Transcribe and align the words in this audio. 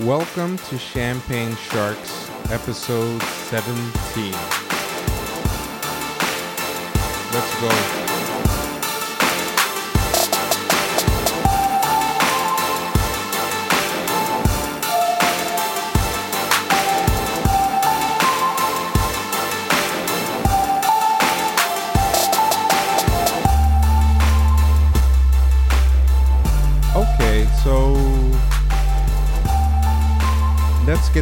Welcome 0.00 0.58
to 0.58 0.76
Champagne 0.76 1.56
Sharks, 1.56 2.30
episode 2.50 3.22
17. 3.22 4.30
Let's 7.32 7.60
go. 7.62 8.05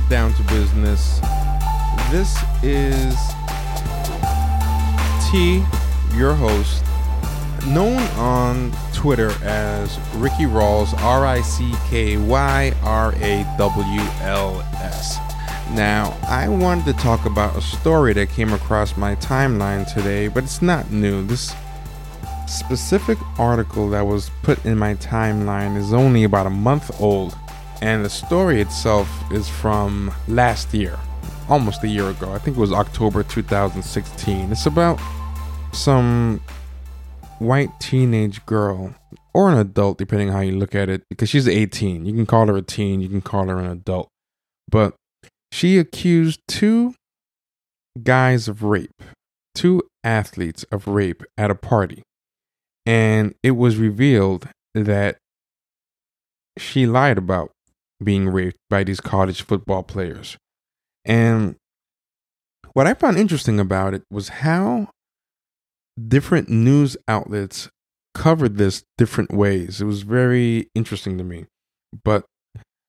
Get 0.04 0.10
down 0.10 0.32
to 0.34 0.42
business. 0.44 1.20
This 2.10 2.36
is 2.62 3.14
T, 5.30 5.64
your 6.14 6.34
host, 6.34 6.84
known 7.66 8.02
on 8.16 8.72
Twitter 8.92 9.30
as 9.42 9.98
Ricky 10.14 10.44
Rawls, 10.44 10.92
R 11.02 11.26
I 11.26 11.40
C 11.40 11.72
K 11.88 12.16
Y 12.16 12.74
R 12.82 13.14
A 13.16 13.54
W 13.58 14.00
L 14.22 14.60
S. 14.76 15.18
Now, 15.72 16.16
I 16.28 16.48
wanted 16.48 16.84
to 16.86 16.92
talk 16.94 17.24
about 17.24 17.56
a 17.56 17.60
story 17.60 18.12
that 18.14 18.28
came 18.30 18.52
across 18.52 18.96
my 18.96 19.16
timeline 19.16 19.92
today, 19.92 20.28
but 20.28 20.44
it's 20.44 20.62
not 20.62 20.90
new. 20.90 21.24
This 21.26 21.54
specific 22.46 23.18
article 23.38 23.88
that 23.90 24.06
was 24.06 24.30
put 24.42 24.64
in 24.64 24.76
my 24.76 24.94
timeline 24.96 25.76
is 25.76 25.92
only 25.92 26.24
about 26.24 26.46
a 26.46 26.50
month 26.50 27.00
old, 27.00 27.36
and 27.84 28.04
the 28.04 28.10
story 28.10 28.60
itself 28.60 29.08
is 29.30 29.48
from 29.48 30.10
last 30.26 30.72
year, 30.72 30.98
almost 31.48 31.84
a 31.84 31.88
year 31.88 32.08
ago. 32.08 32.32
I 32.32 32.38
think 32.38 32.56
it 32.56 32.60
was 32.60 32.72
October 32.72 33.22
2016. 33.22 34.50
It's 34.50 34.66
about 34.66 34.98
some 35.72 36.40
white 37.38 37.70
teenage 37.80 38.44
girl 38.46 38.94
or 39.34 39.50
an 39.50 39.58
adult, 39.58 39.98
depending 39.98 40.28
how 40.28 40.40
you 40.40 40.56
look 40.56 40.74
at 40.74 40.88
it, 40.88 41.02
because 41.10 41.28
she's 41.28 41.46
18. 41.46 42.06
You 42.06 42.14
can 42.14 42.26
call 42.26 42.46
her 42.46 42.56
a 42.56 42.62
teen, 42.62 43.00
you 43.00 43.08
can 43.08 43.20
call 43.20 43.48
her 43.48 43.58
an 43.58 43.70
adult. 43.70 44.08
But 44.68 44.94
she 45.52 45.78
accused 45.78 46.40
two 46.48 46.94
guys 48.02 48.48
of 48.48 48.62
rape, 48.62 49.02
two 49.54 49.82
athletes 50.02 50.64
of 50.72 50.88
rape 50.88 51.22
at 51.36 51.50
a 51.50 51.54
party 51.54 52.02
and 52.86 53.34
it 53.42 53.52
was 53.52 53.76
revealed 53.76 54.48
that 54.74 55.16
she 56.58 56.86
lied 56.86 57.18
about 57.18 57.50
being 58.04 58.28
raped 58.28 58.58
by 58.70 58.84
these 58.84 59.00
college 59.00 59.42
football 59.42 59.82
players. 59.82 60.36
And 61.04 61.56
what 62.72 62.86
I 62.86 62.94
found 62.94 63.18
interesting 63.18 63.60
about 63.60 63.94
it 63.94 64.02
was 64.10 64.28
how 64.28 64.88
different 66.08 66.48
news 66.48 66.96
outlets 67.08 67.68
covered 68.14 68.56
this 68.56 68.84
different 68.96 69.32
ways. 69.32 69.80
It 69.80 69.84
was 69.84 70.02
very 70.02 70.68
interesting 70.74 71.18
to 71.18 71.24
me. 71.24 71.46
But 72.04 72.24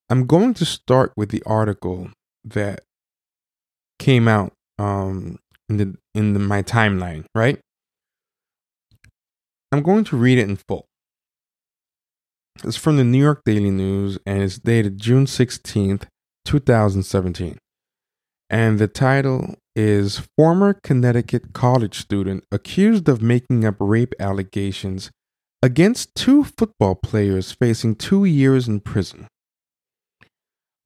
I'm 0.10 0.26
going 0.26 0.54
to 0.56 0.66
start 0.66 1.14
with 1.18 1.30
the 1.30 1.44
article 1.46 2.10
that 2.44 2.82
came 4.00 4.28
out 4.28 4.54
um, 4.78 5.40
in 5.70 5.78
the 5.78 5.96
in 6.14 6.34
the, 6.34 6.40
my 6.40 6.62
timeline, 6.62 7.26
right? 7.34 7.60
I'm 9.72 9.82
going 9.82 10.04
to 10.06 10.18
read 10.18 10.38
it 10.38 10.48
in 10.48 10.58
full. 10.58 10.86
It's 12.64 12.78
from 12.78 12.98
the 12.98 13.04
New 13.04 13.20
York 13.20 13.42
Daily 13.46 13.70
News 13.70 14.18
and 14.26 14.42
it's 14.42 14.58
dated 14.58 14.98
June 14.98 15.26
16th, 15.26 16.06
2017. 16.46 17.58
And 18.50 18.80
the 18.80 18.88
title 18.88 19.56
is 19.76 20.22
Former 20.38 20.74
Connecticut 20.74 21.54
college 21.54 22.00
student 22.00 22.46
accused 22.52 23.10
of 23.10 23.22
making 23.22 23.66
up 23.66 23.76
rape 23.80 24.14
allegations 24.20 25.12
against 25.62 26.16
two 26.16 26.44
football 26.44 26.96
players 26.96 27.52
facing 27.52 27.96
two 27.96 28.24
years 28.24 28.68
in 28.68 28.80
prison. 28.80 29.28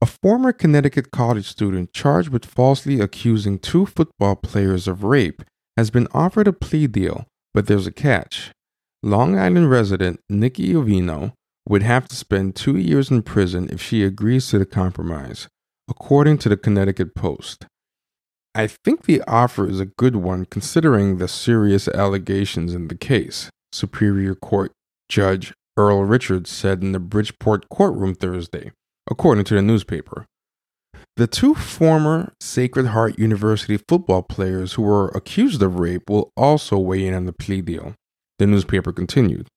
A 0.01 0.05
former 0.05 0.53
Connecticut 0.53 1.11
college 1.11 1.47
student 1.47 1.93
charged 1.93 2.29
with 2.29 2.45
falsely 2.45 2.99
accusing 2.99 3.59
two 3.59 3.85
football 3.85 4.35
players 4.35 4.87
of 4.87 5.03
rape 5.03 5.43
has 5.77 5.91
been 5.91 6.07
offered 6.13 6.47
a 6.47 6.53
plea 6.53 6.87
deal, 6.87 7.25
but 7.53 7.67
there's 7.67 7.85
a 7.85 7.91
catch. 7.91 8.51
Long 9.03 9.37
Island 9.37 9.69
resident 9.69 10.19
Nikki 10.29 10.73
Yovino 10.73 11.33
would 11.69 11.83
have 11.83 12.07
to 12.07 12.15
spend 12.15 12.55
two 12.55 12.75
years 12.75 13.11
in 13.11 13.21
prison 13.21 13.69
if 13.71 13.79
she 13.79 14.03
agrees 14.03 14.49
to 14.49 14.57
the 14.57 14.65
compromise, 14.65 15.47
according 15.87 16.39
to 16.39 16.49
the 16.49 16.57
Connecticut 16.57 17.13
Post. 17.13 17.67
I 18.55 18.65
think 18.65 19.03
the 19.03 19.21
offer 19.27 19.69
is 19.69 19.79
a 19.79 19.85
good 19.85 20.15
one 20.15 20.45
considering 20.45 21.17
the 21.17 21.27
serious 21.27 21.87
allegations 21.87 22.73
in 22.73 22.87
the 22.87 22.95
case, 22.95 23.51
Superior 23.71 24.33
Court 24.33 24.71
Judge 25.09 25.53
Earl 25.77 26.03
Richards 26.05 26.49
said 26.49 26.81
in 26.81 26.91
the 26.91 26.99
Bridgeport 26.99 27.69
courtroom 27.69 28.15
Thursday, 28.15 28.71
according 29.09 29.45
to 29.45 29.53
the 29.53 29.61
newspaper. 29.61 30.25
The 31.17 31.27
two 31.27 31.53
former 31.53 32.33
Sacred 32.41 32.87
Heart 32.87 33.19
University 33.19 33.77
football 33.77 34.23
players 34.23 34.73
who 34.73 34.81
were 34.81 35.09
accused 35.09 35.61
of 35.61 35.79
rape 35.79 36.09
will 36.09 36.31
also 36.35 36.79
weigh 36.79 37.05
in 37.05 37.13
on 37.13 37.25
the 37.25 37.33
plea 37.33 37.61
deal. 37.61 37.93
The 38.39 38.47
newspaper 38.47 38.91
continued. 38.91 39.47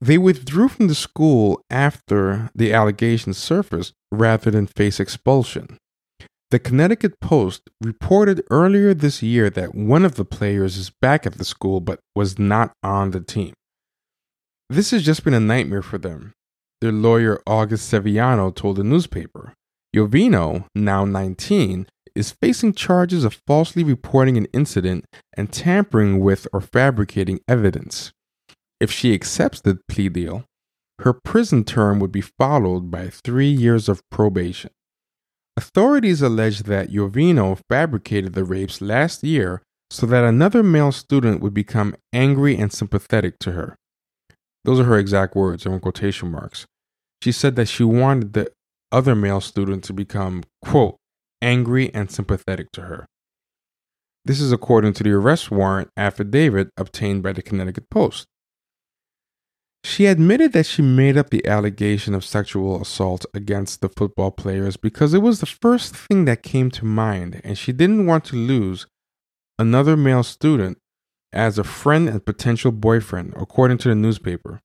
They 0.00 0.18
withdrew 0.18 0.68
from 0.68 0.88
the 0.88 0.94
school 0.94 1.60
after 1.70 2.50
the 2.54 2.72
allegations 2.72 3.38
surfaced 3.38 3.94
rather 4.12 4.50
than 4.50 4.66
face 4.66 5.00
expulsion. 5.00 5.78
The 6.50 6.58
Connecticut 6.58 7.18
Post 7.20 7.62
reported 7.80 8.42
earlier 8.50 8.94
this 8.94 9.22
year 9.22 9.50
that 9.50 9.74
one 9.74 10.04
of 10.04 10.14
the 10.14 10.24
players 10.24 10.76
is 10.76 10.92
back 11.00 11.26
at 11.26 11.34
the 11.38 11.44
school 11.44 11.80
but 11.80 11.98
was 12.14 12.38
not 12.38 12.72
on 12.82 13.10
the 13.10 13.20
team. 13.20 13.52
This 14.68 14.90
has 14.90 15.04
just 15.04 15.24
been 15.24 15.34
a 15.34 15.40
nightmare 15.40 15.82
for 15.82 15.98
them, 15.98 16.32
their 16.80 16.92
lawyer 16.92 17.40
August 17.46 17.90
Sevillano 17.92 18.54
told 18.54 18.76
the 18.76 18.84
newspaper. 18.84 19.54
Yovino, 19.94 20.66
now 20.74 21.04
19, 21.04 21.86
is 22.14 22.36
facing 22.42 22.74
charges 22.74 23.24
of 23.24 23.40
falsely 23.46 23.82
reporting 23.82 24.36
an 24.36 24.46
incident 24.52 25.04
and 25.36 25.52
tampering 25.52 26.20
with 26.20 26.46
or 26.52 26.60
fabricating 26.60 27.40
evidence. 27.48 28.12
If 28.80 28.90
she 28.90 29.14
accepts 29.14 29.60
the 29.60 29.78
plea 29.88 30.08
deal, 30.08 30.44
her 31.00 31.12
prison 31.12 31.64
term 31.64 31.98
would 32.00 32.12
be 32.12 32.20
followed 32.20 32.90
by 32.90 33.08
three 33.08 33.50
years 33.50 33.88
of 33.88 34.02
probation. 34.10 34.70
Authorities 35.56 36.20
allege 36.20 36.64
that 36.64 36.90
Yovino 36.90 37.58
fabricated 37.68 38.34
the 38.34 38.44
rapes 38.44 38.80
last 38.80 39.24
year 39.24 39.62
so 39.90 40.04
that 40.06 40.24
another 40.24 40.62
male 40.62 40.92
student 40.92 41.40
would 41.40 41.54
become 41.54 41.94
angry 42.12 42.56
and 42.56 42.72
sympathetic 42.72 43.38
to 43.38 43.52
her. 43.52 43.76
Those 44.64 44.80
are 44.80 44.84
her 44.84 44.98
exact 44.98 45.36
words, 45.36 45.64
in 45.64 45.80
quotation 45.80 46.30
marks. 46.30 46.66
She 47.22 47.32
said 47.32 47.56
that 47.56 47.68
she 47.68 47.84
wanted 47.84 48.32
the 48.32 48.50
other 48.92 49.14
male 49.14 49.40
student 49.40 49.84
to 49.84 49.92
become, 49.92 50.42
quote, 50.64 50.96
angry 51.40 51.92
and 51.94 52.10
sympathetic 52.10 52.70
to 52.72 52.82
her. 52.82 53.06
This 54.24 54.40
is 54.40 54.52
according 54.52 54.94
to 54.94 55.04
the 55.04 55.12
arrest 55.12 55.50
warrant 55.50 55.88
affidavit 55.96 56.70
obtained 56.76 57.22
by 57.22 57.32
the 57.32 57.42
Connecticut 57.42 57.88
Post. 57.90 58.26
She 59.86 60.06
admitted 60.06 60.52
that 60.52 60.66
she 60.66 60.82
made 60.82 61.16
up 61.16 61.30
the 61.30 61.46
allegation 61.46 62.12
of 62.12 62.24
sexual 62.24 62.82
assault 62.82 63.24
against 63.32 63.80
the 63.80 63.88
football 63.88 64.32
players 64.32 64.76
because 64.76 65.14
it 65.14 65.22
was 65.22 65.38
the 65.38 65.46
first 65.46 65.94
thing 65.94 66.24
that 66.24 66.42
came 66.42 66.72
to 66.72 66.84
mind, 66.84 67.40
and 67.44 67.56
she 67.56 67.72
didn't 67.72 68.04
want 68.04 68.24
to 68.26 68.36
lose 68.36 68.88
another 69.60 69.96
male 69.96 70.24
student 70.24 70.78
as 71.32 71.56
a 71.56 71.62
friend 71.62 72.08
and 72.08 72.26
potential 72.26 72.72
boyfriend, 72.72 73.32
according 73.36 73.78
to 73.78 73.88
the 73.88 73.94
newspaper. 73.94 74.60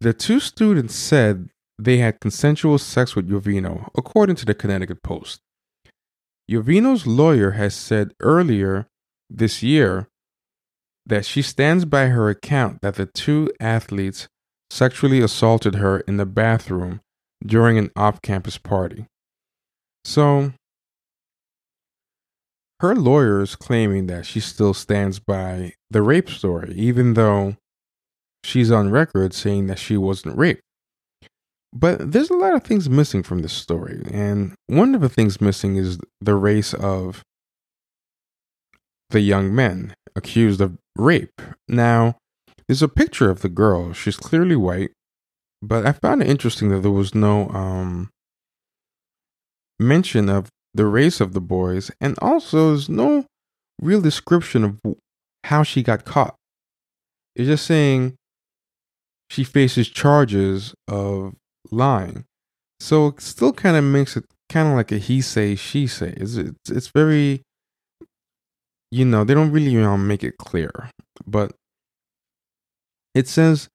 The 0.00 0.12
two 0.12 0.40
students 0.40 0.96
said 0.96 1.50
they 1.78 1.98
had 1.98 2.20
consensual 2.20 2.78
sex 2.78 3.14
with 3.14 3.30
Yovino, 3.30 3.88
according 3.96 4.34
to 4.36 4.44
the 4.44 4.54
Connecticut 4.54 5.00
Post. 5.04 5.40
Yovino's 6.50 7.06
lawyer 7.06 7.52
has 7.52 7.72
said 7.72 8.14
earlier 8.20 8.88
this 9.30 9.62
year 9.62 10.08
that 11.08 11.24
she 11.24 11.42
stands 11.42 11.84
by 11.84 12.06
her 12.06 12.28
account 12.28 12.80
that 12.82 12.94
the 12.94 13.06
two 13.06 13.50
athletes 13.60 14.28
sexually 14.70 15.20
assaulted 15.20 15.76
her 15.76 16.00
in 16.00 16.18
the 16.18 16.26
bathroom 16.26 17.00
during 17.44 17.78
an 17.78 17.90
off 17.96 18.20
campus 18.22 18.58
party. 18.58 19.06
So, 20.04 20.52
her 22.80 22.94
lawyer 22.94 23.42
is 23.42 23.56
claiming 23.56 24.06
that 24.06 24.26
she 24.26 24.40
still 24.40 24.74
stands 24.74 25.18
by 25.18 25.72
the 25.90 26.02
rape 26.02 26.30
story, 26.30 26.72
even 26.76 27.14
though 27.14 27.56
she's 28.44 28.70
on 28.70 28.90
record 28.90 29.34
saying 29.34 29.66
that 29.66 29.78
she 29.78 29.96
wasn't 29.96 30.38
raped. 30.38 30.62
But 31.72 32.12
there's 32.12 32.30
a 32.30 32.36
lot 32.36 32.54
of 32.54 32.62
things 32.62 32.88
missing 32.88 33.22
from 33.22 33.40
this 33.40 33.52
story. 33.52 34.02
And 34.10 34.54
one 34.68 34.94
of 34.94 35.00
the 35.00 35.08
things 35.08 35.40
missing 35.40 35.76
is 35.76 35.98
the 36.20 36.34
race 36.34 36.72
of 36.72 37.22
the 39.10 39.20
young 39.20 39.54
men 39.54 39.94
accused 40.14 40.60
of 40.60 40.78
rape. 40.98 41.40
Now, 41.68 42.16
there's 42.66 42.82
a 42.82 42.88
picture 42.88 43.30
of 43.30 43.40
the 43.40 43.48
girl. 43.48 43.92
She's 43.92 44.16
clearly 44.16 44.56
white. 44.56 44.90
But 45.62 45.86
I 45.86 45.92
found 45.92 46.22
it 46.22 46.28
interesting 46.28 46.68
that 46.68 46.80
there 46.80 46.90
was 46.90 47.14
no 47.14 47.48
um, 47.48 48.10
mention 49.80 50.28
of 50.28 50.48
the 50.74 50.86
race 50.86 51.20
of 51.20 51.32
the 51.32 51.40
boys, 51.40 51.90
and 52.00 52.16
also 52.20 52.68
there's 52.68 52.88
no 52.88 53.24
real 53.80 54.00
description 54.00 54.64
of 54.64 54.78
how 55.44 55.62
she 55.62 55.82
got 55.82 56.04
caught. 56.04 56.36
It's 57.34 57.48
just 57.48 57.66
saying 57.66 58.14
she 59.30 59.44
faces 59.44 59.88
charges 59.88 60.74
of 60.86 61.34
lying. 61.70 62.24
So 62.80 63.08
it 63.08 63.20
still 63.20 63.52
kind 63.52 63.76
of 63.76 63.84
makes 63.84 64.16
it 64.16 64.24
kind 64.48 64.68
of 64.68 64.74
like 64.74 64.92
a 64.92 64.98
he 64.98 65.20
say, 65.20 65.56
she 65.56 65.86
say. 65.86 66.14
It's, 66.16 66.36
it's, 66.36 66.70
it's 66.70 66.88
very, 66.88 67.42
you 68.90 69.04
know, 69.04 69.24
they 69.24 69.34
don't 69.34 69.52
really 69.52 69.74
know, 69.74 69.96
make 69.96 70.24
it 70.24 70.38
clear. 70.38 70.90
But 71.26 71.52
it 73.14 73.28
says 73.28 73.68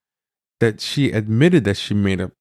that 0.59 0.81
she 0.81 1.11
admitted 1.11 1.65
that 1.65 1.77
she 1.77 1.93
made 1.93 2.21
up 2.21 2.31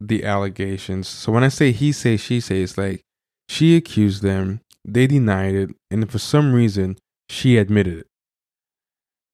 the 0.00 0.24
allegations. 0.24 1.08
So 1.08 1.32
when 1.32 1.44
I 1.44 1.48
say 1.48 1.72
he 1.72 1.92
say, 1.92 2.16
she 2.16 2.40
say, 2.40 2.62
it's 2.62 2.78
like 2.78 3.02
she 3.48 3.76
accused 3.76 4.22
them, 4.22 4.60
they 4.84 5.06
denied 5.06 5.54
it, 5.54 5.70
and 5.90 6.10
for 6.10 6.18
some 6.18 6.52
reason, 6.52 6.98
she 7.28 7.56
admitted 7.56 7.98
it. 7.98 8.06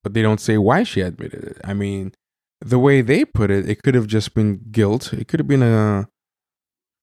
But 0.03 0.15
they 0.15 0.23
don't 0.23 0.41
say 0.41 0.57
why 0.59 0.85
she 0.85 1.01
admitted 1.01 1.45
it. 1.45 1.61
I 1.65 1.75
mean, 1.75 2.13
the 2.61 2.79
way 2.79 3.03
they 3.03 3.25
put 3.25 3.51
it, 3.51 3.69
it 3.69 3.83
could 3.83 3.95
have 3.95 4.07
just 4.07 4.35
been 4.35 4.61
guilt. 4.71 5.13
It 5.13 5.29
could 5.29 5.41
have 5.41 5.49
been 5.49 5.63
a 5.63 6.09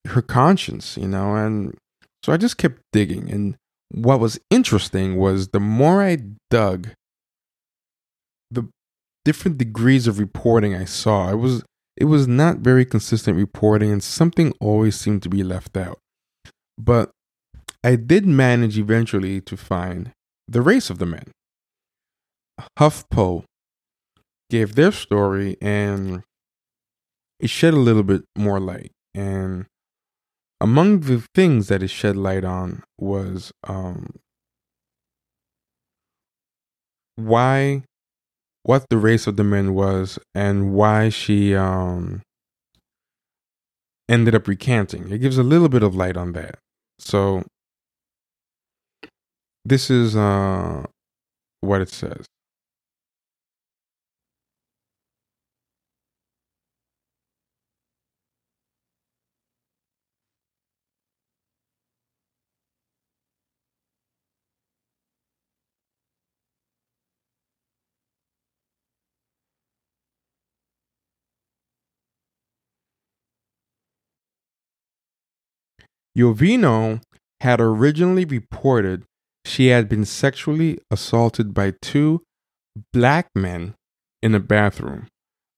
her 0.08 0.22
conscience, 0.22 0.98
you 0.98 1.08
know. 1.08 1.36
And 1.36 1.78
so 2.24 2.34
I 2.34 2.38
just 2.38 2.58
kept 2.58 2.82
digging. 2.92 3.30
And 3.30 3.58
what 3.90 4.20
was 4.20 4.40
interesting 4.50 5.18
was 5.18 5.50
the 5.50 5.60
more 5.60 6.04
I 6.04 6.18
dug, 6.50 6.90
the 8.52 8.68
different 9.26 9.58
degrees 9.58 10.08
of 10.08 10.20
reporting 10.20 10.76
I 10.76 10.86
saw. 10.86 11.30
It 11.32 11.36
was 11.36 11.64
it 11.96 12.06
was 12.06 12.28
not 12.28 12.58
very 12.58 12.86
consistent 12.86 13.38
reporting, 13.38 13.92
and 13.92 14.04
something 14.04 14.54
always 14.62 15.00
seemed 15.00 15.24
to 15.24 15.30
be 15.30 15.44
left 15.44 15.76
out. 15.76 16.00
But 16.78 17.12
I 17.84 17.96
did 17.96 18.26
manage 18.28 18.78
eventually 18.78 19.42
to 19.42 19.58
find 19.58 20.12
the 20.48 20.62
race 20.62 20.90
of 20.90 21.00
the 21.00 21.06
men. 21.06 21.32
HuffPo 22.80 23.44
gave 24.50 24.76
their 24.76 24.92
story 24.92 25.58
and 25.62 26.24
it 27.40 27.50
shed 27.50 27.74
a 27.74 27.78
little 27.78 28.04
bit 28.04 28.24
more 28.38 28.60
light. 28.60 28.92
And 29.14 29.66
among 30.60 31.02
the 31.02 31.24
things 31.36 31.68
that 31.68 31.84
it 31.84 31.90
shed 31.90 32.16
light 32.16 32.44
on 32.44 32.84
was 32.98 33.52
um, 33.68 34.16
why, 37.16 37.84
what 38.64 38.86
the 38.90 38.98
race 38.98 39.28
of 39.28 39.38
the 39.38 39.44
men 39.44 39.74
was, 39.74 40.18
and 40.34 40.74
why 40.74 41.10
she 41.10 41.56
um, 41.56 42.22
ended 44.10 44.34
up 44.36 44.48
recanting. 44.48 45.12
It 45.12 45.20
gives 45.20 45.38
a 45.38 45.44
little 45.44 45.70
bit 45.70 45.84
of 45.84 45.96
light 45.96 46.18
on 46.18 46.34
that. 46.34 46.60
So, 47.00 47.44
this 49.66 49.90
is 49.90 50.16
uh, 50.16 50.86
what 51.62 51.82
it 51.82 51.90
says. 51.90 52.26
Yovino 76.18 77.02
had 77.42 77.62
originally 77.62 78.26
reported 78.26 79.04
she 79.46 79.68
had 79.68 79.88
been 79.88 80.04
sexually 80.04 80.80
assaulted 80.90 81.54
by 81.54 81.74
two 81.82 82.24
black 82.92 83.30
men 83.36 83.76
in 84.22 84.34
a 84.34 84.40
bathroom, 84.40 85.08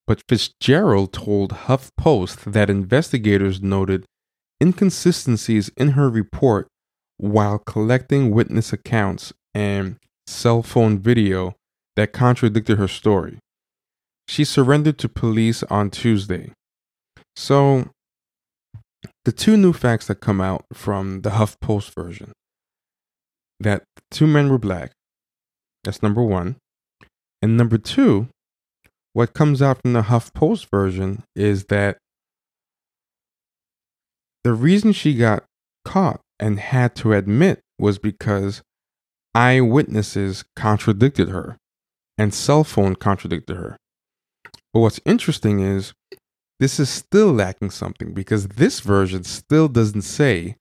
but 0.06 0.22
Fitzgerald 0.28 1.14
told 1.14 1.52
HuffPost 1.52 2.52
that 2.52 2.70
investigators 2.70 3.62
noted 3.62 4.06
inconsistencies 4.62 5.72
in 5.78 5.90
her 5.90 6.10
report 6.10 6.68
while 7.18 7.58
collecting 7.60 8.32
witness 8.32 8.74
accounts 8.74 9.34
and 9.54 9.98
cell 10.28 10.62
phone 10.62 11.00
video 11.00 11.56
that 11.96 12.14
contradicted 12.14 12.78
her 12.78 12.88
story. 12.88 13.40
She 14.28 14.44
surrendered 14.44 14.98
to 15.00 15.10
police 15.10 15.64
on 15.64 15.90
Tuesday. 15.90 16.52
So, 17.36 17.90
the 19.26 19.32
two 19.32 19.58
new 19.58 19.74
facts 19.74 20.08
that 20.08 20.22
come 20.22 20.42
out 20.42 20.66
from 20.74 21.22
the 21.22 21.32
HuffPost 21.32 21.94
version 21.94 22.32
that 23.60 23.84
two 24.10 24.28
men 24.28 24.50
were 24.50 24.58
black. 24.58 24.92
That's 25.84 26.02
number 26.02 26.24
one. 26.24 26.56
And 27.42 27.58
number 27.58 27.78
two, 27.78 28.28
what 29.14 29.34
comes 29.34 29.62
out 29.62 29.82
from 29.82 29.94
the 29.94 30.04
HuffPost 30.04 30.68
version 30.72 31.24
is 31.36 31.66
that 31.66 31.98
the 34.44 34.54
reason 34.54 34.94
she 34.94 35.16
got 35.16 35.44
caught 35.84 36.22
and 36.40 36.60
had 36.60 36.96
to 36.96 37.14
admit 37.14 37.60
was 37.78 38.00
because 38.00 38.62
eyewitnesses 39.36 40.44
contradicted 40.56 41.30
her 41.30 41.58
and 42.18 42.34
cell 42.34 42.64
phone 42.64 42.96
contradicted 42.96 43.58
her. 43.58 43.78
But 44.74 44.82
what's 44.82 45.00
interesting 45.06 45.60
is 45.60 45.94
this 46.60 46.80
is 46.80 46.90
still 46.90 47.32
lacking 47.32 47.70
something 47.70 48.14
because 48.14 48.48
this 48.50 48.82
version 48.82 49.24
still 49.24 49.68
doesn't 49.68 50.02
say 50.02 50.58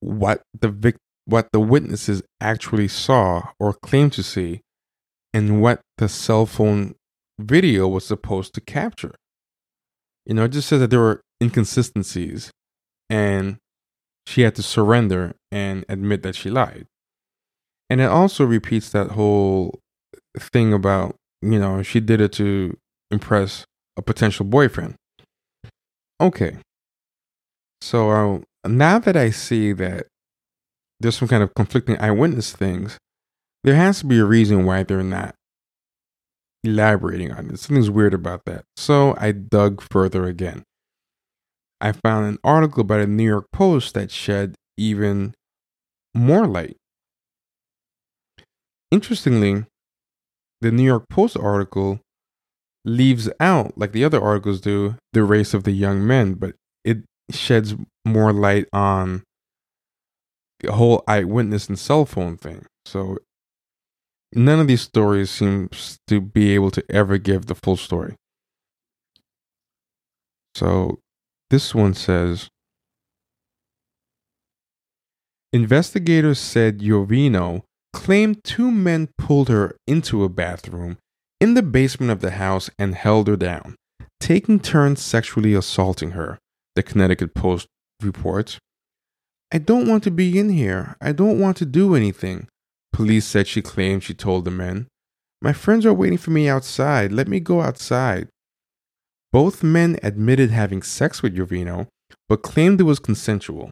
what 0.00 0.42
the 0.58 0.68
vic- 0.68 0.96
what 1.26 1.48
the 1.52 1.60
witnesses 1.60 2.22
actually 2.40 2.88
saw 2.88 3.50
or 3.60 3.72
claimed 3.72 4.12
to 4.14 4.22
see 4.22 4.60
and 5.32 5.60
what 5.62 5.80
the 5.98 6.08
cell 6.08 6.46
phone 6.46 6.94
video 7.38 7.86
was 7.86 8.04
supposed 8.04 8.54
to 8.54 8.60
capture. 8.60 9.14
You 10.26 10.34
know, 10.34 10.44
it 10.44 10.52
just 10.52 10.68
says 10.68 10.80
that 10.80 10.90
there 10.90 11.00
were 11.00 11.20
inconsistencies 11.42 12.50
and 13.08 13.58
she 14.26 14.42
had 14.42 14.54
to 14.56 14.62
surrender 14.62 15.34
and 15.50 15.84
admit 15.88 16.22
that 16.22 16.34
she 16.34 16.50
lied. 16.50 16.86
And 17.90 18.00
it 18.00 18.08
also 18.08 18.44
repeats 18.44 18.90
that 18.90 19.10
whole 19.12 19.80
thing 20.38 20.72
about, 20.72 21.16
you 21.42 21.58
know, 21.58 21.82
she 21.82 22.00
did 22.00 22.20
it 22.20 22.32
to 22.32 22.76
impress 23.10 23.66
a 23.96 24.02
potential 24.02 24.46
boyfriend. 24.46 24.94
Okay. 26.20 26.56
So 27.80 28.10
uh, 28.10 28.68
now 28.68 28.98
that 28.98 29.16
I 29.16 29.30
see 29.30 29.72
that 29.72 30.06
there's 31.00 31.18
some 31.18 31.28
kind 31.28 31.42
of 31.42 31.54
conflicting 31.54 31.98
eyewitness 31.98 32.52
things, 32.52 32.98
there 33.64 33.74
has 33.74 34.00
to 34.00 34.06
be 34.06 34.18
a 34.18 34.24
reason 34.24 34.64
why 34.64 34.82
they're 34.82 35.02
not 35.02 35.34
elaborating 36.64 37.32
on 37.32 37.50
it. 37.50 37.58
Something's 37.58 37.90
weird 37.90 38.14
about 38.14 38.44
that. 38.46 38.64
So 38.76 39.16
I 39.18 39.32
dug 39.32 39.82
further 39.90 40.26
again. 40.26 40.62
I 41.80 41.90
found 41.90 42.26
an 42.26 42.38
article 42.44 42.84
by 42.84 42.98
the 42.98 43.06
New 43.08 43.24
York 43.24 43.46
Post 43.52 43.94
that 43.94 44.12
shed 44.12 44.54
even 44.76 45.34
more 46.14 46.46
light. 46.46 46.76
Interestingly, 48.92 49.64
the 50.60 50.70
New 50.70 50.84
York 50.84 51.08
Post 51.08 51.36
article 51.36 52.00
leaves 52.84 53.28
out, 53.40 53.76
like 53.76 53.92
the 53.92 54.04
other 54.04 54.20
articles 54.20 54.60
do, 54.60 54.96
the 55.12 55.24
race 55.24 55.54
of 55.54 55.64
the 55.64 55.72
young 55.72 56.06
men, 56.06 56.34
but 56.34 56.54
it 56.84 56.98
sheds 57.30 57.74
more 58.04 58.32
light 58.32 58.66
on 58.72 59.22
the 60.60 60.72
whole 60.72 61.02
eyewitness 61.06 61.68
and 61.68 61.78
cell 61.78 62.04
phone 62.04 62.36
thing. 62.36 62.66
So 62.84 63.18
none 64.34 64.60
of 64.60 64.66
these 64.66 64.82
stories 64.82 65.30
seems 65.30 65.98
to 66.08 66.20
be 66.20 66.54
able 66.54 66.70
to 66.72 66.84
ever 66.90 67.18
give 67.18 67.46
the 67.46 67.54
full 67.54 67.76
story. 67.76 68.14
So 70.54 70.98
this 71.50 71.74
one 71.74 71.94
says 71.94 72.48
Investigators 75.52 76.38
said 76.38 76.78
Yovino 76.78 77.62
claimed 77.92 78.42
two 78.42 78.70
men 78.70 79.10
pulled 79.18 79.48
her 79.48 79.76
into 79.86 80.24
a 80.24 80.28
bathroom 80.28 80.96
in 81.42 81.54
the 81.54 81.62
basement 81.62 82.12
of 82.12 82.20
the 82.20 82.30
house 82.30 82.70
and 82.78 82.94
held 82.94 83.26
her 83.26 83.36
down, 83.36 83.74
taking 84.20 84.60
turns 84.60 85.02
sexually 85.02 85.54
assaulting 85.54 86.12
her, 86.12 86.38
the 86.76 86.84
Connecticut 86.84 87.34
Post 87.34 87.66
reports. 88.00 88.58
I 89.52 89.58
don't 89.58 89.88
want 89.88 90.04
to 90.04 90.12
be 90.12 90.38
in 90.38 90.50
here. 90.50 90.94
I 91.00 91.10
don't 91.10 91.40
want 91.40 91.56
to 91.56 91.66
do 91.66 91.96
anything, 91.96 92.46
police 92.92 93.26
said 93.26 93.48
she 93.48 93.60
claimed 93.60 94.04
she 94.04 94.14
told 94.14 94.44
the 94.44 94.52
men. 94.52 94.86
My 95.40 95.52
friends 95.52 95.84
are 95.84 95.92
waiting 95.92 96.16
for 96.16 96.30
me 96.30 96.48
outside. 96.48 97.10
Let 97.10 97.26
me 97.26 97.40
go 97.40 97.60
outside. 97.60 98.28
Both 99.32 99.64
men 99.64 99.98
admitted 100.00 100.52
having 100.52 100.80
sex 100.80 101.24
with 101.24 101.36
Yovino, 101.36 101.88
but 102.28 102.42
claimed 102.42 102.80
it 102.80 102.84
was 102.84 103.00
consensual. 103.00 103.68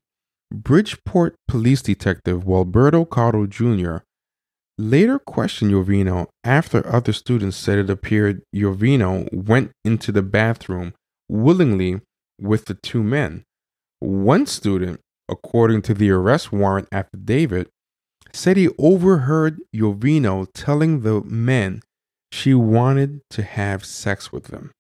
Bridgeport 0.53 1.37
police 1.47 1.83
detective 1.83 2.43
Walberto 2.43 3.09
Caro 3.09 3.47
Jr. 3.47 3.99
later 4.81 5.19
questioned 5.19 5.71
Yovino 5.71 6.29
after 6.43 6.87
other 6.87 7.13
students 7.13 7.57
said 7.57 7.79
it 7.79 7.91
appeared 7.91 8.43
Yovino 8.55 9.33
went 9.33 9.73
into 9.85 10.11
the 10.11 10.23
bathroom 10.23 10.95
willingly 11.29 12.01
with 12.41 12.65
the 12.65 12.75
two 12.75 13.03
men. 13.03 13.45
One 14.01 14.47
student, 14.47 15.01
according 15.29 15.83
to 15.83 15.95
the 15.95 16.11
arrest 16.11 16.53
warrant 16.53 16.89
affidavit, 16.91 17.69
said 18.33 18.57
he 18.57 18.71
overheard 18.79 19.61
Yovino 19.75 20.47
telling 20.55 21.01
the 21.01 21.21
men 21.23 21.83
she 22.33 22.55
wanted 22.55 23.21
to 23.31 23.43
have 23.43 23.85
sex 23.85 24.33
with 24.33 24.45
them. 24.45 24.71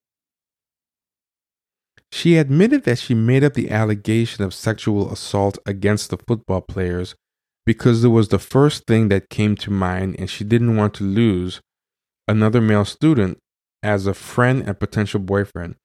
She 2.12 2.36
admitted 2.36 2.84
that 2.84 2.98
she 2.98 3.14
made 3.14 3.44
up 3.44 3.54
the 3.54 3.70
allegation 3.70 4.42
of 4.44 4.54
sexual 4.54 5.12
assault 5.12 5.58
against 5.66 6.10
the 6.10 6.16
football 6.16 6.60
players 6.60 7.14
because 7.70 8.02
it 8.02 8.08
was 8.08 8.26
the 8.30 8.38
first 8.40 8.84
thing 8.88 9.10
that 9.10 9.30
came 9.30 9.54
to 9.54 9.70
mind 9.70 10.16
and 10.18 10.28
she 10.28 10.42
didn't 10.42 10.76
want 10.76 10.92
to 10.92 11.04
lose 11.04 11.60
another 12.26 12.60
male 12.60 12.84
student 12.84 13.38
as 13.80 14.08
a 14.08 14.12
friend 14.12 14.64
and 14.66 14.80
potential 14.80 15.20
boyfriend. 15.20 15.76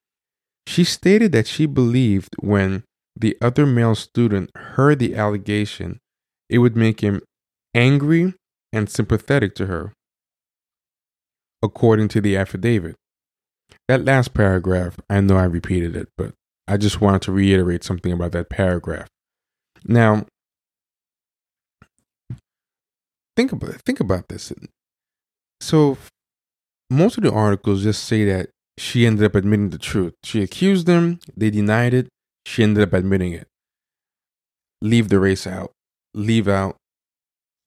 She 0.65 0.83
stated 0.83 1.31
that 1.33 1.45
she 1.45 1.67
believed 1.67 2.35
when 2.39 2.85
the 3.15 3.37
other 3.39 3.67
male 3.67 3.93
student 3.93 4.49
heard 4.57 4.97
the 4.97 5.15
allegation, 5.15 5.99
it 6.49 6.57
would 6.57 6.75
make 6.75 7.01
him 7.01 7.21
angry 7.75 8.33
and 8.73 8.89
sympathetic 8.89 9.53
to 9.53 9.67
her, 9.67 9.93
according 11.61 12.07
to 12.07 12.19
the 12.19 12.35
affidavit. 12.35 12.95
That 13.87 14.05
last 14.05 14.33
paragraph, 14.33 14.97
I 15.07 15.21
know 15.21 15.37
I 15.37 15.43
repeated 15.43 15.95
it, 15.95 16.09
but 16.17 16.33
I 16.67 16.77
just 16.77 16.99
wanted 16.99 17.21
to 17.21 17.31
reiterate 17.31 17.83
something 17.83 18.11
about 18.11 18.31
that 18.31 18.49
paragraph. 18.49 19.07
Now, 19.85 20.25
think 23.35 23.51
about 23.51 23.81
think 23.85 23.99
about 23.99 24.27
this. 24.29 24.51
So, 25.61 25.97
most 26.89 27.17
of 27.17 27.23
the 27.23 27.31
articles 27.31 27.83
just 27.83 28.03
say 28.03 28.25
that 28.25 28.49
she 28.77 29.05
ended 29.05 29.25
up 29.25 29.35
admitting 29.35 29.69
the 29.69 29.77
truth. 29.77 30.13
She 30.23 30.41
accused 30.41 30.85
them, 30.85 31.19
they 31.35 31.49
denied 31.49 31.93
it, 31.93 32.07
she 32.45 32.63
ended 32.63 32.83
up 32.83 32.93
admitting 32.93 33.33
it. 33.33 33.47
Leave 34.81 35.09
the 35.09 35.19
race 35.19 35.47
out. 35.47 35.71
Leave 36.13 36.47
out 36.47 36.77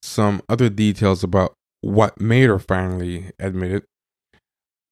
some 0.02 0.42
other 0.48 0.68
details 0.68 1.24
about 1.24 1.54
what 1.80 2.20
made 2.20 2.48
her 2.48 2.58
finally 2.58 3.30
admit 3.38 3.72
it. 3.72 3.84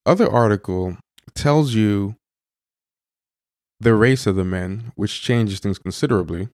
Other 0.04 0.30
article 0.30 0.96
tells 1.34 1.74
you 1.74 2.16
the 3.80 3.94
race 3.94 4.26
of 4.26 4.36
the 4.36 4.44
men, 4.44 4.92
which 4.94 5.22
changes 5.22 5.60
things 5.60 5.78
considerably. 5.78 6.48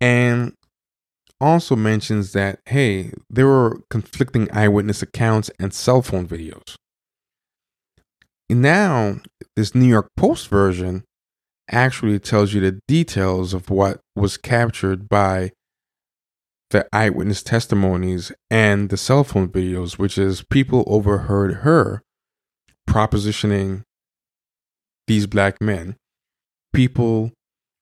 And 0.00 0.54
also 1.40 1.76
mentions 1.76 2.32
that, 2.32 2.60
hey, 2.66 3.12
there 3.30 3.46
were 3.46 3.80
conflicting 3.90 4.50
eyewitness 4.52 5.02
accounts 5.02 5.50
and 5.58 5.72
cell 5.72 6.02
phone 6.02 6.26
videos. 6.26 6.74
And 8.50 8.62
now, 8.62 9.20
this 9.56 9.74
New 9.74 9.86
York 9.86 10.08
Post 10.16 10.48
version 10.48 11.04
actually 11.70 12.18
tells 12.18 12.52
you 12.54 12.60
the 12.60 12.80
details 12.88 13.52
of 13.52 13.70
what 13.70 14.00
was 14.16 14.36
captured 14.36 15.08
by 15.08 15.52
the 16.70 16.86
eyewitness 16.92 17.42
testimonies 17.42 18.32
and 18.50 18.88
the 18.88 18.96
cell 18.96 19.24
phone 19.24 19.48
videos, 19.48 19.98
which 19.98 20.18
is 20.18 20.42
people 20.42 20.84
overheard 20.86 21.56
her 21.56 22.02
propositioning 22.88 23.82
these 25.06 25.26
black 25.26 25.60
men. 25.60 25.96
People 26.72 27.32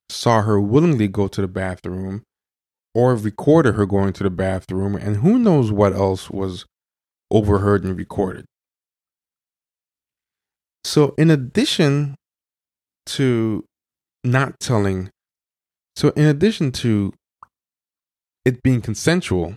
saw 0.09 0.43
her 0.43 0.61
willingly 0.61 1.09
go 1.09 1.27
to 1.29 1.41
the 1.41 1.49
bathroom 1.49 2.23
or 2.97 3.15
recorded 3.15 3.75
her 3.75 3.85
going 3.85 4.11
to 4.11 4.23
the 4.23 4.31
bathroom, 4.31 4.97
and 4.97 5.19
who 5.19 5.39
knows 5.39 5.71
what 5.71 5.93
else 5.93 6.31
was 6.31 6.65
overheard 7.31 7.85
and 7.85 7.95
recorded. 7.95 8.47
So, 10.83 11.15
in 11.19 11.31
addition 11.31 12.15
to 13.05 13.67
not 14.25 14.59
telling, 14.61 15.11
so 15.95 16.09
in 16.17 16.25
addition 16.25 16.73
to 16.73 17.13
it 18.47 18.63
being 18.63 18.81
consensual, 18.81 19.57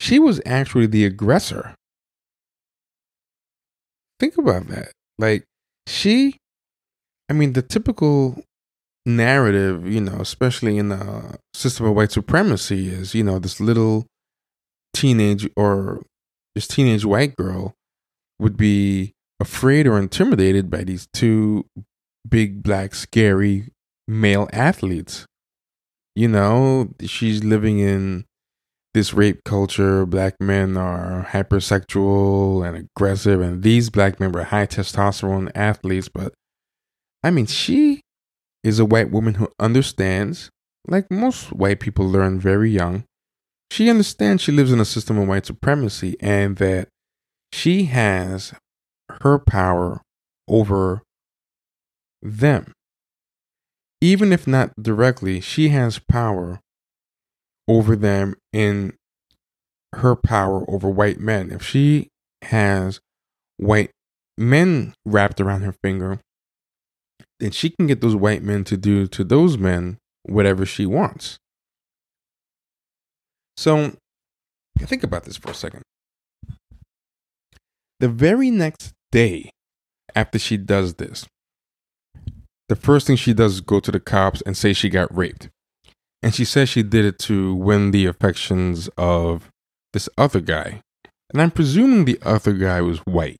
she 0.00 0.18
was 0.18 0.40
actually 0.46 0.86
the 0.86 1.04
aggressor. 1.04 1.74
Think 4.18 4.38
about 4.38 4.68
that. 4.68 4.92
Like, 5.18 5.44
she, 5.86 6.38
I 7.28 7.34
mean, 7.34 7.52
the 7.52 7.60
typical 7.60 8.42
narrative, 9.04 9.86
you 9.86 10.00
know, 10.00 10.18
especially 10.20 10.78
in 10.78 10.88
the 10.88 11.38
system 11.54 11.86
of 11.86 11.94
white 11.94 12.12
supremacy, 12.12 12.88
is, 12.88 13.14
you 13.14 13.24
know, 13.24 13.38
this 13.38 13.60
little 13.60 14.06
teenage 14.94 15.48
or 15.56 16.02
this 16.54 16.66
teenage 16.66 17.04
white 17.04 17.36
girl 17.36 17.74
would 18.38 18.56
be 18.56 19.12
afraid 19.40 19.86
or 19.86 19.98
intimidated 19.98 20.70
by 20.70 20.84
these 20.84 21.06
two 21.12 21.64
big, 22.28 22.62
black, 22.62 22.94
scary 22.94 23.68
male 24.06 24.48
athletes 24.52 25.26
you 26.14 26.28
know, 26.28 26.90
she's 27.04 27.42
living 27.42 27.78
in 27.78 28.26
this 28.92 29.14
rape 29.14 29.44
culture. 29.44 30.04
Black 30.04 30.34
men 30.40 30.76
are 30.76 31.26
hypersexual 31.30 32.66
and 32.66 32.88
aggressive, 32.88 33.40
and 33.40 33.62
these 33.62 33.88
black 33.88 34.20
men 34.20 34.32
were 34.32 34.44
high 34.44 34.66
testosterone 34.66 35.50
athletes. 35.54 36.08
But 36.08 36.34
I 37.22 37.30
mean, 37.30 37.46
she 37.46 38.02
is 38.62 38.78
a 38.78 38.84
white 38.84 39.10
woman 39.10 39.34
who 39.34 39.48
understands, 39.58 40.50
like 40.86 41.10
most 41.10 41.52
white 41.52 41.80
people 41.80 42.08
learn 42.08 42.40
very 42.40 42.70
young, 42.70 43.04
she 43.70 43.88
understands 43.88 44.42
she 44.42 44.52
lives 44.52 44.72
in 44.72 44.80
a 44.80 44.84
system 44.84 45.18
of 45.18 45.28
white 45.28 45.46
supremacy 45.46 46.16
and 46.20 46.56
that 46.56 46.88
she 47.52 47.84
has 47.84 48.52
her 49.22 49.38
power 49.38 50.02
over 50.48 51.02
them 52.20 52.72
even 54.02 54.32
if 54.32 54.48
not 54.48 54.72
directly, 54.82 55.40
she 55.40 55.68
has 55.68 56.00
power 56.00 56.58
over 57.68 57.94
them 57.94 58.34
in 58.52 58.94
her 59.94 60.16
power 60.16 60.68
over 60.68 60.90
white 60.90 61.20
men. 61.20 61.52
If 61.52 61.62
she 61.62 62.08
has 62.42 63.00
white 63.58 63.92
men 64.36 64.92
wrapped 65.06 65.40
around 65.40 65.62
her 65.62 65.76
finger, 65.84 66.18
then 67.42 67.50
she 67.50 67.70
can 67.70 67.88
get 67.88 68.00
those 68.00 68.14
white 68.14 68.44
men 68.44 68.62
to 68.62 68.76
do 68.76 69.08
to 69.08 69.24
those 69.24 69.58
men 69.58 69.98
whatever 70.22 70.64
she 70.64 70.86
wants. 70.86 71.40
So, 73.56 73.96
think 74.78 75.02
about 75.02 75.24
this 75.24 75.36
for 75.36 75.50
a 75.50 75.54
second. 75.54 75.82
The 77.98 78.08
very 78.08 78.48
next 78.50 78.92
day 79.10 79.50
after 80.14 80.38
she 80.38 80.56
does 80.56 80.94
this, 80.94 81.26
the 82.68 82.76
first 82.76 83.08
thing 83.08 83.16
she 83.16 83.34
does 83.34 83.54
is 83.54 83.60
go 83.60 83.80
to 83.80 83.90
the 83.90 84.00
cops 84.00 84.40
and 84.42 84.56
say 84.56 84.72
she 84.72 84.88
got 84.88 85.14
raped. 85.14 85.48
And 86.22 86.32
she 86.32 86.44
says 86.44 86.68
she 86.68 86.84
did 86.84 87.04
it 87.04 87.18
to 87.20 87.56
win 87.56 87.90
the 87.90 88.06
affections 88.06 88.88
of 88.96 89.50
this 89.92 90.08
other 90.16 90.40
guy. 90.40 90.80
And 91.32 91.42
I'm 91.42 91.50
presuming 91.50 92.04
the 92.04 92.20
other 92.22 92.52
guy 92.52 92.80
was 92.82 93.00
white 93.00 93.38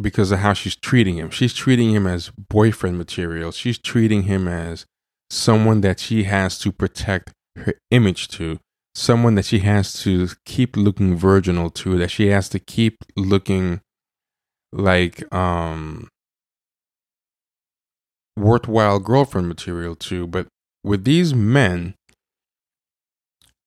because 0.00 0.32
of 0.32 0.40
how 0.40 0.52
she's 0.52 0.76
treating 0.76 1.16
him. 1.16 1.30
She's 1.30 1.54
treating 1.54 1.90
him 1.90 2.06
as 2.06 2.30
boyfriend 2.48 2.98
material. 2.98 3.52
She's 3.52 3.78
treating 3.78 4.22
him 4.24 4.48
as 4.48 4.86
someone 5.30 5.80
that 5.82 6.00
she 6.00 6.24
has 6.24 6.58
to 6.58 6.72
protect 6.72 7.32
her 7.56 7.74
image 7.90 8.28
to, 8.28 8.58
someone 8.94 9.34
that 9.34 9.44
she 9.44 9.60
has 9.60 9.92
to 10.02 10.28
keep 10.44 10.76
looking 10.76 11.16
virginal 11.16 11.70
to, 11.70 11.98
that 11.98 12.10
she 12.10 12.28
has 12.28 12.48
to 12.50 12.58
keep 12.58 12.96
looking 13.16 13.80
like 14.72 15.22
um 15.34 16.08
worthwhile 18.36 18.98
girlfriend 18.98 19.48
material 19.48 19.94
too. 19.94 20.26
But 20.26 20.46
with 20.82 21.04
these 21.04 21.34
men, 21.34 21.94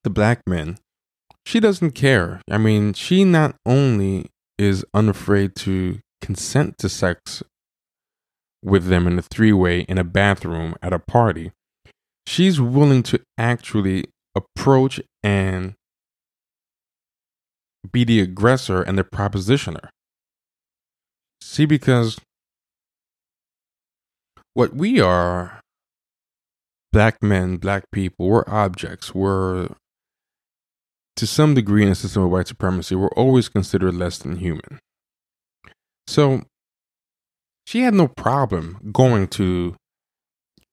the 0.03 0.09
black 0.09 0.41
men, 0.47 0.77
she 1.45 1.59
doesn't 1.59 1.91
care. 1.91 2.41
I 2.49 2.57
mean, 2.57 2.93
she 2.93 3.23
not 3.23 3.55
only 3.65 4.27
is 4.57 4.85
unafraid 4.93 5.55
to 5.55 5.99
consent 6.25 6.79
to 6.79 6.89
sex 6.89 7.43
with 8.63 8.85
them 8.87 9.05
in 9.05 9.19
a 9.19 9.21
three 9.21 9.53
way 9.53 9.81
in 9.81 9.99
a 9.99 10.03
bathroom 10.03 10.73
at 10.81 10.91
a 10.91 10.97
party, 10.97 11.51
she's 12.25 12.59
willing 12.59 13.03
to 13.03 13.21
actually 13.37 14.05
approach 14.35 14.99
and 15.23 15.75
be 17.91 18.03
the 18.03 18.19
aggressor 18.19 18.81
and 18.81 18.97
the 18.97 19.03
propositioner. 19.03 19.89
See, 21.41 21.65
because 21.65 22.19
what 24.55 24.73
we 24.73 24.99
are 24.99 25.61
black 26.91 27.21
men, 27.21 27.57
black 27.57 27.83
people, 27.91 28.27
we're 28.27 28.45
objects. 28.47 29.13
We're 29.13 29.69
to 31.17 31.27
some 31.27 31.53
degree 31.53 31.83
in 31.83 31.89
a 31.89 31.95
system 31.95 32.23
of 32.23 32.31
white 32.31 32.47
supremacy, 32.47 32.95
we're 32.95 33.09
always 33.09 33.47
considered 33.47 33.93
less 33.93 34.17
than 34.17 34.37
human. 34.37 34.79
So 36.07 36.43
she 37.65 37.81
had 37.81 37.93
no 37.93 38.07
problem 38.07 38.91
going 38.91 39.27
to 39.29 39.75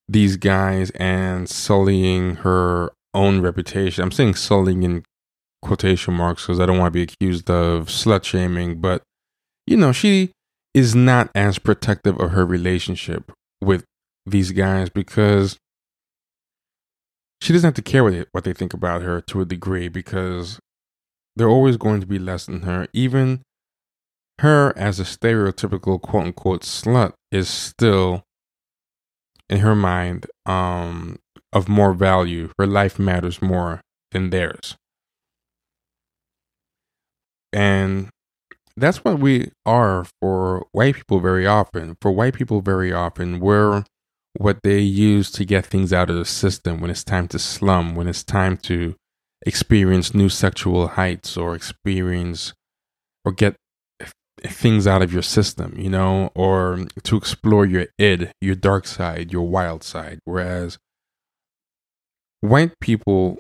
these 0.09 0.37
guys 0.37 0.91
and 0.91 1.49
sullying 1.49 2.37
her 2.37 2.93
own 3.15 3.41
reputation. 3.41 4.03
I'm 4.03 4.13
saying 4.13 4.35
sullying 4.35 4.83
in 4.83 5.05
quotation 5.63 6.15
marks 6.15 6.47
because 6.47 6.61
I 6.61 6.67
don't 6.67 6.79
want 6.79 6.93
to 6.93 6.99
be 6.99 7.03
accused 7.03 7.49
of 7.51 7.87
slut 7.87 8.25
shaming, 8.25 8.81
but 8.81 9.03
you 9.67 9.77
know, 9.77 9.93
she 9.93 10.33
is 10.75 10.95
not 10.95 11.31
as 11.35 11.59
protective 11.59 12.19
of 12.19 12.33
her 12.33 12.45
relationship 12.45 13.33
with 13.61 13.85
these 14.27 14.53
guys 14.53 14.89
because 14.89 15.57
she 17.41 17.53
doesn't 17.53 17.69
have 17.69 17.75
to 17.75 17.83
care 17.83 18.05
what 18.05 18.13
they, 18.13 18.25
what 18.33 18.45
they 18.45 18.53
think 18.53 18.75
about 18.75 19.03
her 19.03 19.21
to 19.21 19.41
a 19.41 19.45
degree 19.45 19.89
because 19.89 20.59
they're 21.37 21.49
always 21.49 21.77
going 21.77 22.01
to 22.01 22.07
be 22.07 22.19
less 22.19 22.47
than 22.47 22.63
her. 22.63 22.87
Even 22.93 23.43
her 24.41 24.73
as 24.77 24.99
a 24.99 25.05
stereotypical 25.05 26.01
quote 26.01 26.27
unquote 26.27 26.63
slut 26.63 27.13
is 27.31 27.49
still 27.49 28.25
in 29.49 29.61
her 29.61 29.75
mind 29.75 30.27
um 30.47 31.19
of 31.53 31.69
more 31.69 31.93
value. 31.93 32.51
Her 32.59 32.67
life 32.67 32.99
matters 32.99 33.43
more 33.43 33.81
than 34.13 34.31
theirs. 34.31 34.77
And 37.53 38.09
that's 38.77 39.05
what 39.05 39.19
we 39.19 39.51
are 39.67 40.07
for 40.21 40.67
white 40.73 40.95
people 40.95 41.21
very 41.21 41.47
often. 41.47 41.97
For 42.01 42.11
white 42.11 42.35
people 42.35 42.63
very 42.63 42.93
often, 42.93 43.39
we're 43.39 43.85
what 44.35 44.61
they 44.63 44.81
use 44.81 45.31
to 45.33 45.45
get 45.45 45.67
things 45.67 45.93
out 45.93 46.09
of 46.09 46.17
the 46.17 46.25
system 46.25 46.81
when 46.81 46.91
it's 46.91 47.05
time 47.05 47.29
to 47.29 47.39
slum, 47.39 47.95
when 47.95 48.09
it's 48.09 48.25
time 48.25 48.57
to 48.57 48.95
experience 49.45 50.15
new 50.15 50.31
sexual 50.31 50.89
heights 50.89 51.37
or 51.37 51.55
experience 51.55 52.55
or 53.25 53.33
get 53.33 53.57
things 54.45 54.87
out 54.87 55.03
of 55.03 55.13
your 55.13 55.23
system, 55.23 55.75
you 55.79 55.89
know, 55.89 56.31
or 56.35 56.87
to 57.05 57.17
explore 57.17 57.65
your 57.65 57.87
id, 57.99 58.33
your 58.41 58.55
dark 58.55 58.87
side, 58.87 59.33
your 59.33 59.47
wild 59.47 59.83
side. 59.85 60.19
Whereas 60.25 60.79
white 62.41 62.79
people 62.81 63.39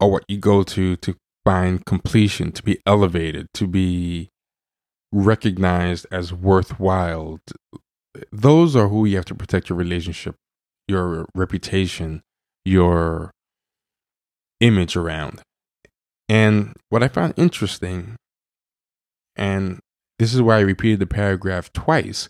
are 0.00 0.08
what 0.08 0.24
you 0.28 0.38
go 0.38 0.62
to 0.62 0.96
to 0.96 1.16
find 1.44 1.84
completion, 1.84 2.52
to 2.52 2.62
be 2.62 2.80
elevated, 2.86 3.48
to 3.54 3.66
be 3.66 4.28
recognized 5.10 6.06
as 6.10 6.32
worthwhile. 6.32 7.40
Those 8.30 8.76
are 8.76 8.88
who 8.88 9.04
you 9.04 9.16
have 9.16 9.24
to 9.26 9.34
protect 9.34 9.68
your 9.68 9.78
relationship, 9.78 10.36
your 10.86 11.26
reputation, 11.34 12.22
your 12.64 13.32
image 14.60 14.96
around. 14.96 15.42
And 16.28 16.74
what 16.88 17.02
I 17.02 17.08
found 17.08 17.34
interesting, 17.36 18.16
and 19.34 19.80
this 20.22 20.34
is 20.34 20.40
why 20.40 20.58
I 20.58 20.60
repeated 20.60 21.00
the 21.00 21.06
paragraph 21.06 21.72
twice, 21.72 22.28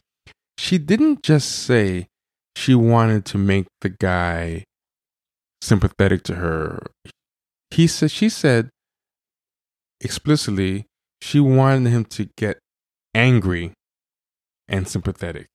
she 0.56 0.78
didn't 0.78 1.22
just 1.22 1.50
say 1.50 2.06
she 2.56 2.74
wanted 2.74 3.26
to 3.26 3.38
make 3.38 3.66
the 3.82 3.90
guy 3.90 4.64
sympathetic 5.60 6.22
to 6.24 6.36
her. 6.36 6.86
He 7.70 7.86
said 7.86 8.10
she 8.10 8.30
said 8.30 8.70
explicitly 10.00 10.86
she 11.20 11.38
wanted 11.38 11.90
him 11.90 12.06
to 12.06 12.30
get 12.38 12.58
angry 13.14 13.72
and 14.66 14.88
sympathetic. 14.88 15.46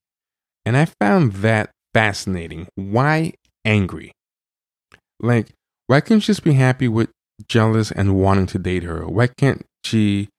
And 0.64 0.78
I 0.78 0.86
found 0.86 1.34
that 1.34 1.72
fascinating. 1.96 2.68
Why 2.76 3.34
angry? 3.66 4.12
Like, 5.20 5.48
why 5.88 6.02
can't 6.02 6.22
she 6.22 6.28
just 6.28 6.44
be 6.44 6.54
happy 6.54 6.88
with 6.88 7.10
jealous 7.48 7.92
and 7.92 8.16
wanting 8.16 8.46
to 8.48 8.60
date 8.60 8.84
her? 8.84 9.08
Why 9.08 9.26
can't 9.26 9.66
she 9.84 10.30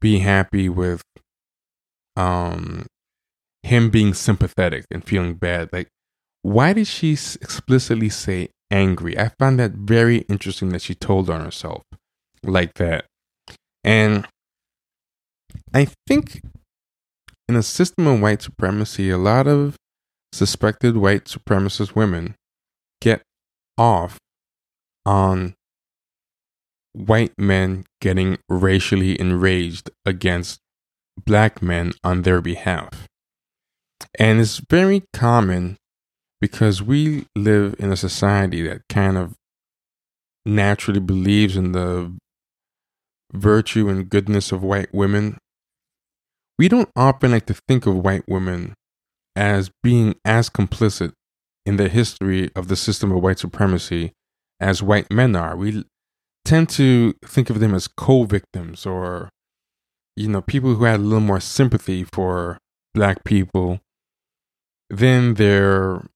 be 0.00 0.20
happy 0.20 0.68
with 0.68 1.02
um 2.16 2.86
him 3.62 3.90
being 3.90 4.14
sympathetic 4.14 4.86
and 4.90 5.04
feeling 5.04 5.34
bad? 5.34 5.70
Like, 5.72 5.88
why 6.42 6.72
did 6.72 6.86
she 6.86 7.12
explicitly 7.12 8.08
say 8.08 8.48
angry? 8.70 9.18
I 9.18 9.30
found 9.38 9.58
that 9.58 9.72
very 9.72 10.18
interesting 10.28 10.70
that 10.70 10.82
she 10.82 10.94
told 10.94 11.28
on 11.28 11.44
herself 11.44 11.82
like 12.42 12.74
that. 12.74 13.04
And 13.84 14.26
I 15.74 15.88
think 16.06 16.42
in 17.48 17.56
a 17.56 17.62
system 17.62 18.06
of 18.06 18.20
white 18.20 18.42
supremacy, 18.42 19.10
a 19.10 19.18
lot 19.18 19.46
of 19.46 19.76
suspected 20.32 20.96
white 20.96 21.24
supremacist 21.24 21.94
women 21.94 22.34
get 23.00 23.22
off 23.76 24.18
on 25.06 25.54
white 26.92 27.32
men 27.38 27.84
getting 28.00 28.38
racially 28.48 29.20
enraged 29.20 29.90
against 30.04 30.60
black 31.24 31.62
men 31.62 31.92
on 32.04 32.22
their 32.22 32.40
behalf. 32.40 33.06
And 34.18 34.40
it's 34.40 34.58
very 34.70 35.04
common 35.12 35.76
because 36.40 36.82
we 36.82 37.26
live 37.36 37.74
in 37.78 37.90
a 37.90 37.96
society 37.96 38.62
that 38.62 38.82
kind 38.88 39.16
of 39.16 39.34
naturally 40.46 41.00
believes 41.00 41.56
in 41.56 41.72
the 41.72 42.16
virtue 43.32 43.88
and 43.88 44.08
goodness 44.08 44.52
of 44.52 44.62
white 44.62 44.92
women. 44.94 45.38
We 46.58 46.68
don't 46.68 46.90
often 46.96 47.32
like 47.32 47.46
to 47.46 47.54
think 47.54 47.86
of 47.86 47.96
white 47.96 48.28
women 48.28 48.74
as 49.36 49.70
being 49.82 50.16
as 50.24 50.48
complicit 50.48 51.12
in 51.66 51.76
the 51.76 51.88
history 51.88 52.50
of 52.56 52.68
the 52.68 52.76
system 52.76 53.12
of 53.12 53.22
white 53.22 53.38
supremacy 53.38 54.12
as 54.58 54.82
white 54.82 55.10
men 55.12 55.36
are. 55.36 55.56
We 55.56 55.84
tend 56.48 56.66
to 56.70 57.12
think 57.22 57.50
of 57.50 57.60
them 57.60 57.74
as 57.74 57.86
co 57.86 58.24
victims 58.24 58.86
or, 58.86 59.28
you 60.16 60.28
know, 60.28 60.40
people 60.40 60.74
who 60.74 60.84
had 60.84 60.98
a 60.98 61.02
little 61.02 61.20
more 61.20 61.40
sympathy 61.40 62.04
for 62.04 62.56
black 62.94 63.22
people 63.22 63.80
than 64.88 65.34
their 65.34 66.06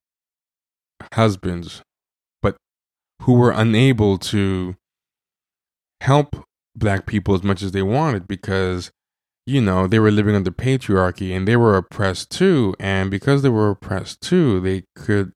husbands, 1.13 1.83
but 2.41 2.57
who 3.21 3.33
were 3.33 3.51
unable 3.51 4.17
to 4.17 4.75
help 6.01 6.35
black 6.75 7.05
people 7.05 7.35
as 7.35 7.43
much 7.43 7.61
as 7.61 7.71
they 7.71 7.83
wanted 7.83 8.27
because 8.27 8.91
you 9.45 9.61
know 9.61 9.85
they 9.85 9.99
were 9.99 10.11
living 10.11 10.35
under 10.35 10.49
patriarchy 10.51 11.35
and 11.35 11.47
they 11.47 11.55
were 11.55 11.77
oppressed 11.77 12.31
too 12.31 12.73
and 12.79 13.11
because 13.11 13.41
they 13.41 13.49
were 13.49 13.69
oppressed 13.69 14.19
too 14.19 14.59
they 14.61 14.83
could 14.95 15.31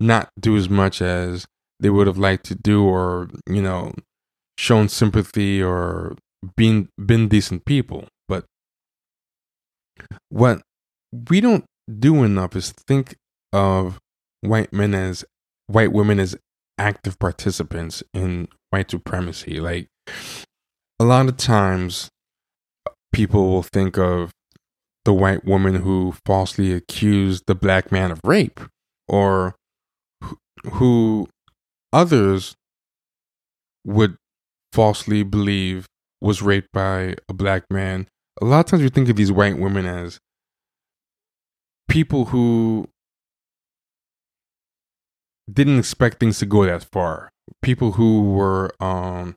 not 0.00 0.30
do 0.40 0.56
as 0.56 0.70
much 0.70 1.02
as 1.02 1.46
they 1.78 1.90
would 1.90 2.06
have 2.06 2.16
liked 2.16 2.46
to 2.46 2.54
do 2.54 2.82
or 2.82 3.28
you 3.46 3.60
know 3.60 3.92
shown 4.60 4.90
sympathy 4.90 5.62
or 5.62 6.14
been 6.54 6.90
been 7.02 7.28
decent 7.28 7.64
people. 7.64 8.06
But 8.28 8.44
what 10.28 10.60
we 11.30 11.40
don't 11.40 11.64
do 11.98 12.22
enough 12.22 12.54
is 12.54 12.70
think 12.70 13.16
of 13.54 13.98
white 14.42 14.72
men 14.72 14.94
as 14.94 15.24
white 15.66 15.92
women 15.92 16.20
as 16.20 16.36
active 16.78 17.18
participants 17.18 18.02
in 18.12 18.48
white 18.68 18.90
supremacy. 18.90 19.60
Like 19.60 19.88
a 20.98 21.04
lot 21.04 21.26
of 21.26 21.38
times 21.38 22.10
people 23.12 23.50
will 23.50 23.62
think 23.62 23.96
of 23.96 24.30
the 25.06 25.14
white 25.14 25.46
woman 25.46 25.76
who 25.76 26.14
falsely 26.26 26.74
accused 26.74 27.44
the 27.46 27.54
black 27.54 27.90
man 27.90 28.10
of 28.10 28.20
rape 28.24 28.60
or 29.08 29.54
who 30.72 31.28
others 31.94 32.54
would 33.86 34.18
falsely 34.72 35.22
believe 35.22 35.86
was 36.20 36.42
raped 36.42 36.68
by 36.72 37.16
a 37.28 37.34
black 37.34 37.64
man. 37.70 38.06
A 38.40 38.44
lot 38.44 38.60
of 38.60 38.66
times 38.66 38.82
we 38.82 38.88
think 38.88 39.08
of 39.08 39.16
these 39.16 39.32
white 39.32 39.58
women 39.58 39.86
as 39.86 40.18
people 41.88 42.26
who 42.26 42.88
didn't 45.52 45.78
expect 45.78 46.20
things 46.20 46.38
to 46.38 46.46
go 46.46 46.64
that 46.64 46.86
far. 46.92 47.30
People 47.62 47.92
who 47.92 48.30
were 48.30 48.70
um, 48.80 49.36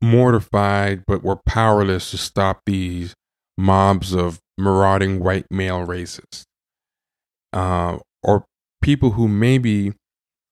mortified 0.00 1.04
but 1.06 1.22
were 1.22 1.36
powerless 1.46 2.10
to 2.10 2.18
stop 2.18 2.62
these 2.64 3.14
mobs 3.58 4.14
of 4.14 4.40
marauding 4.56 5.20
white 5.20 5.46
male 5.50 5.86
racists. 5.86 6.44
Uh, 7.52 7.98
or 8.22 8.44
people 8.80 9.12
who 9.12 9.28
maybe 9.28 9.92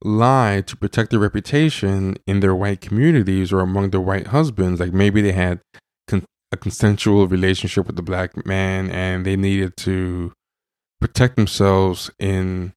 lie 0.03 0.63
to 0.67 0.77
protect 0.77 1.11
their 1.11 1.19
reputation 1.19 2.17
in 2.27 2.41
their 2.41 2.55
white 2.55 2.81
communities 2.81 3.53
or 3.53 3.61
among 3.61 3.91
their 3.91 4.01
white 4.01 4.29
husbands. 4.29 4.81
Like 4.81 4.93
maybe 4.93 5.21
they 5.21 5.33
had 5.33 5.61
con- 6.07 6.25
a 6.53 6.57
consensual 6.57 7.27
relationship 7.27 7.87
with 7.87 7.97
the 7.97 8.03
black 8.03 8.47
man 8.47 8.91
and 8.91 9.27
they 9.27 9.37
needed 9.37 9.77
to 9.79 10.33
protect 11.01 11.37
themselves 11.37 12.11
in 12.19 12.73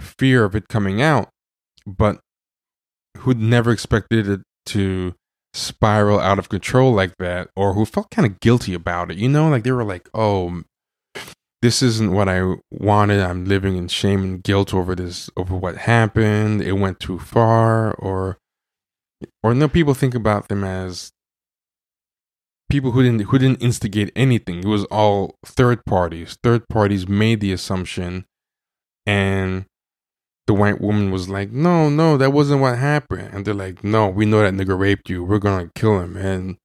fear 0.00 0.44
of 0.44 0.54
it 0.54 0.68
coming 0.68 1.00
out, 1.00 1.28
but 1.86 2.20
who'd 3.18 3.38
never 3.38 3.70
expected 3.70 4.28
it 4.28 4.40
to 4.66 5.14
spiral 5.52 6.18
out 6.18 6.38
of 6.38 6.48
control 6.48 6.92
like 6.92 7.16
that 7.18 7.48
or 7.54 7.74
who 7.74 7.84
felt 7.84 8.10
kind 8.10 8.26
of 8.26 8.40
guilty 8.40 8.74
about 8.74 9.10
it. 9.10 9.16
You 9.16 9.28
know, 9.28 9.48
like 9.48 9.62
they 9.62 9.72
were 9.72 9.84
like, 9.84 10.08
oh, 10.12 10.62
this 11.64 11.80
isn't 11.80 12.12
what 12.12 12.28
I 12.28 12.42
wanted. 12.70 13.20
I'm 13.20 13.46
living 13.46 13.78
in 13.78 13.88
shame 13.88 14.22
and 14.22 14.42
guilt 14.42 14.74
over 14.74 14.94
this, 14.94 15.30
over 15.34 15.56
what 15.56 15.78
happened. 15.78 16.60
It 16.60 16.72
went 16.72 17.00
too 17.00 17.18
far, 17.18 17.94
or, 17.94 18.36
or 19.42 19.54
no. 19.54 19.66
People 19.66 19.94
think 19.94 20.14
about 20.14 20.48
them 20.48 20.62
as 20.62 21.10
people 22.68 22.90
who 22.90 23.02
didn't 23.02 23.22
who 23.22 23.38
didn't 23.38 23.62
instigate 23.62 24.12
anything. 24.14 24.58
It 24.58 24.66
was 24.66 24.84
all 24.86 25.36
third 25.42 25.86
parties. 25.86 26.36
Third 26.42 26.68
parties 26.68 27.08
made 27.08 27.40
the 27.40 27.52
assumption, 27.52 28.26
and 29.06 29.64
the 30.46 30.52
white 30.52 30.82
woman 30.82 31.10
was 31.10 31.30
like, 31.30 31.50
"No, 31.50 31.88
no, 31.88 32.18
that 32.18 32.34
wasn't 32.34 32.60
what 32.60 32.76
happened." 32.76 33.30
And 33.32 33.46
they're 33.46 33.54
like, 33.54 33.82
"No, 33.82 34.06
we 34.08 34.26
know 34.26 34.42
that 34.42 34.52
nigga 34.52 34.78
raped 34.78 35.08
you. 35.08 35.24
We're 35.24 35.38
gonna 35.38 35.70
kill 35.74 35.98
him." 36.00 36.14
And 36.18 36.58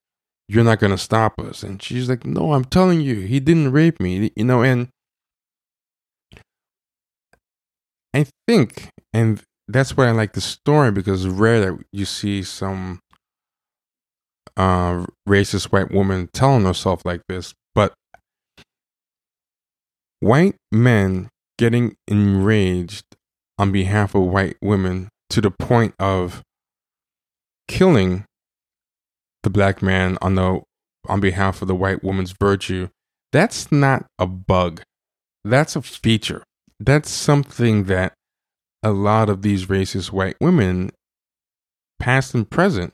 you're 0.49 0.63
not 0.63 0.79
going 0.79 0.91
to 0.91 0.97
stop 0.97 1.39
us. 1.39 1.61
And 1.61 1.81
she's 1.81 2.09
like, 2.09 2.25
no, 2.25 2.53
I'm 2.53 2.65
telling 2.65 3.01
you, 3.01 3.21
he 3.21 3.39
didn't 3.39 3.71
rape 3.71 3.99
me, 3.99 4.31
you 4.35 4.43
know, 4.43 4.63
and 4.63 4.89
I 8.15 8.25
think, 8.47 8.89
and 9.13 9.43
that's 9.67 9.95
why 9.95 10.07
I 10.07 10.11
like 10.11 10.33
the 10.33 10.41
story 10.41 10.91
because 10.91 11.23
it's 11.23 11.33
rare 11.33 11.59
that 11.61 11.85
you 11.93 12.05
see 12.05 12.41
some 12.41 12.99
uh, 14.57 15.05
racist 15.27 15.65
white 15.65 15.91
woman 15.91 16.29
telling 16.33 16.65
herself 16.65 17.05
like 17.05 17.21
this, 17.29 17.53
but 17.75 17.93
white 20.19 20.55
men 20.71 21.29
getting 21.59 21.95
enraged 22.07 23.05
on 23.59 23.71
behalf 23.71 24.15
of 24.15 24.23
white 24.23 24.57
women 24.63 25.09
to 25.29 25.41
the 25.41 25.51
point 25.51 25.93
of 25.99 26.41
killing 27.67 28.25
the 29.43 29.49
black 29.49 29.81
man 29.81 30.17
on 30.21 30.35
the 30.35 30.61
on 31.07 31.19
behalf 31.19 31.61
of 31.61 31.67
the 31.67 31.75
white 31.75 32.03
woman's 32.03 32.33
virtue 32.39 32.89
that's 33.31 33.71
not 33.71 34.05
a 34.17 34.25
bug. 34.25 34.81
That's 35.43 35.75
a 35.75 35.81
feature. 35.81 36.43
That's 36.79 37.09
something 37.09 37.85
that 37.85 38.13
a 38.81 38.91
lot 38.91 39.29
of 39.29 39.41
these 39.41 39.65
racist 39.65 40.11
white 40.11 40.37
women 40.39 40.91
past 41.99 42.33
and 42.33 42.49
present 42.49 42.93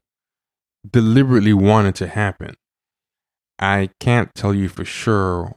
deliberately 0.89 1.53
wanted 1.53 1.95
to 1.95 2.07
happen. 2.07 2.55
I 3.59 3.89
can't 3.99 4.33
tell 4.35 4.53
you 4.53 4.67
for 4.67 4.83
sure 4.83 5.55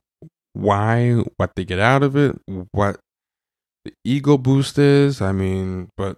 why 0.52 1.22
what 1.36 1.52
they 1.56 1.64
get 1.64 1.78
out 1.78 2.02
of 2.02 2.16
it 2.16 2.36
what 2.72 2.98
the 3.84 3.92
ego 4.02 4.36
boost 4.36 4.76
is 4.76 5.20
i 5.20 5.30
mean 5.30 5.88
but 5.96 6.16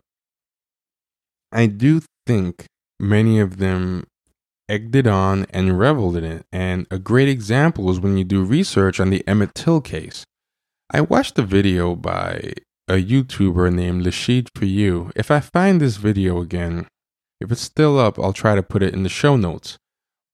i 1.53 1.67
do 1.67 2.01
think 2.27 2.65
many 2.99 3.39
of 3.39 3.59
them 3.59 4.07
egged 4.71 4.95
it 4.95 5.07
on 5.07 5.47
and 5.51 5.79
reveled 5.79 6.17
in 6.17 6.25
it. 6.25 6.47
And 6.53 6.87
a 6.91 6.99
great 6.99 7.29
example 7.29 7.91
is 7.91 8.01
when 8.01 8.17
you 8.17 8.25
do 8.25 8.45
research 8.45 9.01
on 9.01 9.11
the 9.11 9.27
Emmett 9.27 9.55
Till 9.55 9.81
case. 9.81 10.25
I 10.93 11.03
watched 11.03 11.39
a 11.39 11.43
video 11.43 11.95
by 11.95 12.53
a 12.89 12.95
YouTuber 12.95 13.73
named 13.73 14.05
Lashid 14.05 14.49
for 14.55 14.65
you. 14.65 15.11
If 15.15 15.31
I 15.31 15.41
find 15.41 15.81
this 15.81 15.97
video 15.97 16.41
again, 16.41 16.87
if 17.41 17.53
it's 17.53 17.61
still 17.61 17.99
up, 17.99 18.19
I'll 18.19 18.33
try 18.33 18.55
to 18.55 18.63
put 18.63 18.83
it 18.83 18.95
in 18.95 19.03
the 19.03 19.09
show 19.09 19.37
notes. 19.37 19.77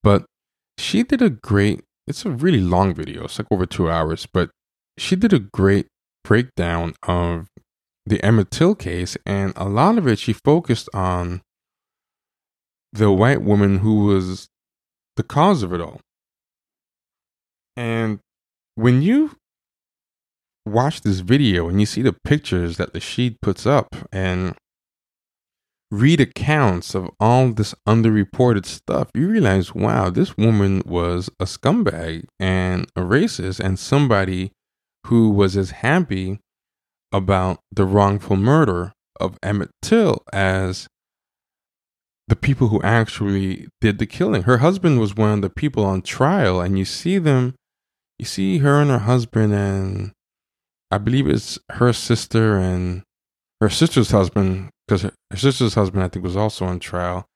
But 0.02 0.24
she 0.78 1.02
did 1.02 1.22
a 1.22 1.30
great, 1.30 1.82
it's 2.06 2.24
a 2.24 2.30
really 2.30 2.60
long 2.60 2.94
video, 2.94 3.24
it's 3.24 3.38
like 3.38 3.48
over 3.50 3.66
two 3.66 3.90
hours, 3.90 4.26
but 4.26 4.50
she 4.98 5.16
did 5.16 5.32
a 5.32 5.38
great 5.38 5.86
breakdown 6.24 6.94
of 7.02 7.48
the 8.06 8.22
Emmett 8.24 8.50
Till 8.50 8.74
case, 8.74 9.16
and 9.26 9.52
a 9.56 9.68
lot 9.68 9.98
of 9.98 10.06
it 10.06 10.18
she 10.18 10.32
focused 10.32 10.88
on 10.94 11.42
the 12.96 13.10
white 13.10 13.42
woman 13.42 13.78
who 13.78 14.06
was 14.06 14.48
the 15.16 15.22
cause 15.22 15.62
of 15.62 15.72
it 15.72 15.80
all. 15.80 16.00
And 17.76 18.20
when 18.74 19.02
you 19.02 19.36
watch 20.64 21.02
this 21.02 21.20
video 21.20 21.68
and 21.68 21.78
you 21.80 21.86
see 21.86 22.02
the 22.02 22.16
pictures 22.24 22.76
that 22.76 22.92
the 22.92 23.00
sheet 23.00 23.40
puts 23.40 23.66
up 23.66 23.94
and 24.12 24.54
read 25.90 26.20
accounts 26.20 26.94
of 26.94 27.10
all 27.20 27.50
this 27.50 27.74
underreported 27.86 28.66
stuff, 28.66 29.08
you 29.14 29.28
realize, 29.28 29.74
wow, 29.74 30.10
this 30.10 30.36
woman 30.36 30.82
was 30.84 31.30
a 31.38 31.44
scumbag 31.44 32.24
and 32.40 32.86
a 32.96 33.00
racist 33.00 33.60
and 33.60 33.78
somebody 33.78 34.52
who 35.06 35.30
was 35.30 35.56
as 35.56 35.70
happy 35.70 36.40
about 37.12 37.60
the 37.70 37.84
wrongful 37.84 38.36
murder 38.36 38.92
of 39.20 39.38
Emmett 39.42 39.70
Till 39.80 40.22
as 40.32 40.88
the 42.28 42.36
people 42.36 42.68
who 42.68 42.82
actually 42.82 43.68
did 43.80 43.98
the 43.98 44.06
killing. 44.06 44.42
Her 44.42 44.58
husband 44.58 45.00
was 45.00 45.14
one 45.14 45.30
of 45.30 45.42
the 45.42 45.50
people 45.50 45.84
on 45.84 46.02
trial, 46.02 46.60
and 46.60 46.78
you 46.78 46.84
see 46.84 47.18
them, 47.18 47.54
you 48.18 48.24
see 48.24 48.58
her 48.58 48.80
and 48.80 48.90
her 48.90 48.98
husband, 48.98 49.52
and 49.52 50.12
I 50.90 50.98
believe 50.98 51.28
it's 51.28 51.58
her 51.72 51.92
sister 51.92 52.58
and 52.58 53.02
her 53.60 53.70
sister's 53.70 54.10
husband, 54.10 54.70
because 54.86 55.02
her, 55.02 55.12
sister's 55.36 55.74
husband, 55.74 56.02
I 56.02 56.08
think, 56.08 56.24
was 56.24 56.36
also 56.36 56.64
on 56.64 56.80
trial. 56.80 57.26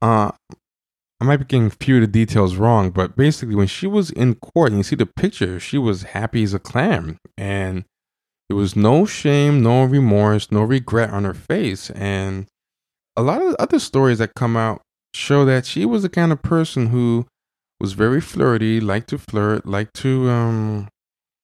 Uh, 0.00 0.30
I 1.20 1.24
might 1.24 1.38
be 1.38 1.44
getting 1.44 1.66
a 1.66 1.70
few 1.70 1.96
of 1.96 2.02
the 2.02 2.06
details 2.06 2.54
wrong, 2.54 2.90
but 2.90 3.16
basically, 3.16 3.56
when 3.56 3.66
she 3.66 3.88
was 3.88 4.10
in 4.10 4.36
court 4.36 4.70
and 4.70 4.78
you 4.78 4.84
see 4.84 4.96
the 4.96 5.06
picture, 5.06 5.58
she 5.58 5.76
was 5.76 6.04
happy 6.04 6.44
as 6.44 6.54
a 6.54 6.60
clam. 6.60 7.18
And 7.36 7.84
there 8.48 8.56
was 8.56 8.76
no 8.76 9.04
shame, 9.04 9.60
no 9.60 9.84
remorse, 9.84 10.52
no 10.52 10.62
regret 10.62 11.10
on 11.10 11.24
her 11.24 11.34
face. 11.34 11.90
And 11.90 12.46
a 13.18 13.22
lot 13.22 13.42
of 13.42 13.56
other 13.58 13.80
stories 13.80 14.18
that 14.18 14.36
come 14.36 14.56
out 14.56 14.80
show 15.12 15.44
that 15.44 15.66
she 15.66 15.84
was 15.84 16.02
the 16.02 16.08
kind 16.08 16.30
of 16.30 16.40
person 16.40 16.86
who 16.86 17.26
was 17.80 17.92
very 17.92 18.20
flirty, 18.20 18.78
liked 18.78 19.08
to 19.08 19.18
flirt, 19.18 19.66
liked 19.66 19.94
to 19.94 20.30
um, 20.30 20.88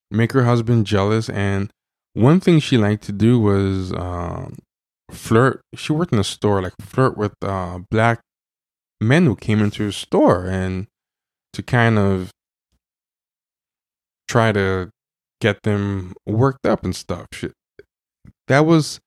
make 0.09 0.31
her 0.31 0.45
husband 0.45 0.85
jealous. 0.85 1.29
And 1.29 1.69
one 2.13 2.39
thing 2.39 2.59
she 2.59 2.77
liked 2.77 3.03
to 3.03 3.11
do 3.11 3.41
was 3.41 3.91
uh, 3.91 4.49
flirt. 5.11 5.59
She 5.75 5.91
worked 5.91 6.13
in 6.13 6.19
a 6.19 6.23
store, 6.23 6.61
like 6.61 6.73
flirt 6.79 7.17
with 7.17 7.33
uh, 7.41 7.79
black 7.91 8.21
men 9.01 9.25
who 9.25 9.35
came 9.35 9.59
into 9.59 9.83
her 9.83 9.91
store 9.91 10.45
and 10.45 10.87
to 11.51 11.61
kind 11.61 11.99
of 11.99 12.31
try 14.29 14.53
to 14.53 14.89
get 15.41 15.63
them 15.63 16.13
worked 16.25 16.65
up 16.65 16.85
and 16.85 16.95
stuff. 16.95 17.27
She, 17.33 17.49
that 18.47 18.65
was 18.65 19.01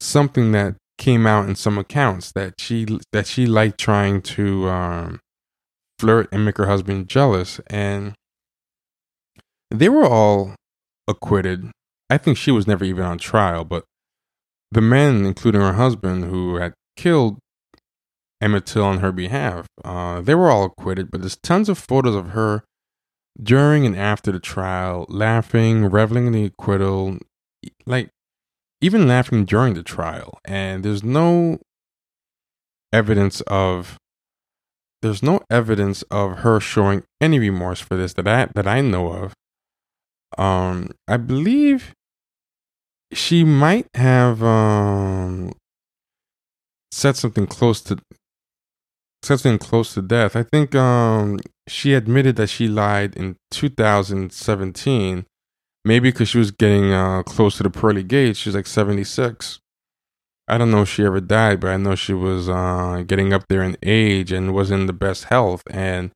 something 0.00 0.52
that 0.52 0.76
came 0.98 1.26
out 1.26 1.48
in 1.48 1.54
some 1.54 1.78
accounts 1.78 2.32
that 2.32 2.54
she 2.58 2.86
that 3.12 3.26
she 3.26 3.46
liked 3.46 3.78
trying 3.78 4.22
to 4.22 4.68
um, 4.68 5.20
flirt 5.98 6.28
and 6.32 6.44
make 6.44 6.58
her 6.58 6.66
husband 6.66 7.08
jealous, 7.08 7.60
and 7.68 8.14
they 9.70 9.88
were 9.88 10.06
all 10.06 10.54
acquitted. 11.08 11.70
I 12.10 12.18
think 12.18 12.36
she 12.36 12.50
was 12.50 12.66
never 12.66 12.84
even 12.84 13.04
on 13.04 13.18
trial, 13.18 13.64
but 13.64 13.84
the 14.70 14.80
men, 14.80 15.24
including 15.24 15.60
her 15.60 15.74
husband, 15.74 16.24
who 16.24 16.56
had 16.56 16.74
killed 16.96 17.38
Emmett 18.40 18.66
Till 18.66 18.84
on 18.84 18.98
her 18.98 19.12
behalf, 19.12 19.66
uh, 19.84 20.20
they 20.20 20.34
were 20.34 20.50
all 20.50 20.64
acquitted. 20.64 21.10
But 21.10 21.20
there's 21.20 21.36
tons 21.36 21.68
of 21.68 21.78
photos 21.78 22.14
of 22.14 22.30
her 22.30 22.64
during 23.40 23.86
and 23.86 23.96
after 23.96 24.32
the 24.32 24.40
trial, 24.40 25.06
laughing, 25.08 25.86
reveling 25.86 26.26
in 26.26 26.32
the 26.32 26.44
acquittal, 26.46 27.18
like 27.86 28.10
even 28.82 29.08
laughing 29.08 29.44
during 29.46 29.74
the 29.74 29.82
trial. 29.82 30.38
And 30.44 30.84
there's 30.84 31.02
no 31.02 31.60
evidence 32.92 33.40
of 33.42 33.96
there's 35.00 35.22
no 35.22 35.40
evidence 35.50 36.02
of 36.10 36.38
her 36.38 36.60
showing 36.60 37.02
any 37.20 37.38
remorse 37.38 37.80
for 37.80 37.96
this 37.96 38.12
that 38.14 38.28
I 38.28 38.48
that 38.54 38.66
I 38.66 38.80
know 38.82 39.12
of. 39.12 39.32
Um, 40.38 40.90
I 41.08 41.16
believe 41.16 41.92
she 43.12 43.44
might 43.44 43.86
have 43.94 44.42
um 44.42 45.52
said 46.90 47.16
something 47.16 47.46
close 47.46 47.80
to 47.82 47.98
said 49.22 49.38
something 49.38 49.58
close 49.58 49.94
to 49.94 50.02
death. 50.02 50.34
I 50.36 50.42
think 50.42 50.74
um 50.74 51.38
she 51.68 51.94
admitted 51.94 52.36
that 52.36 52.48
she 52.48 52.66
lied 52.68 53.16
in 53.16 53.36
2017 53.50 55.26
Maybe 55.84 56.10
because 56.10 56.28
she 56.28 56.38
was 56.38 56.50
getting 56.50 56.92
uh, 56.92 57.22
close 57.24 57.56
to 57.56 57.64
the 57.64 57.70
pearly 57.70 58.04
gates. 58.04 58.38
She's 58.38 58.54
like 58.54 58.66
76. 58.66 59.58
I 60.48 60.58
don't 60.58 60.70
know 60.70 60.82
if 60.82 60.88
she 60.88 61.04
ever 61.04 61.20
died, 61.20 61.60
but 61.60 61.70
I 61.70 61.76
know 61.76 61.94
she 61.94 62.12
was 62.12 62.48
uh, 62.48 63.04
getting 63.06 63.32
up 63.32 63.46
there 63.48 63.62
in 63.62 63.76
age 63.82 64.32
and 64.32 64.54
was 64.54 64.70
in 64.70 64.86
the 64.86 64.92
best 64.92 65.24
health. 65.24 65.62
And 65.70 66.12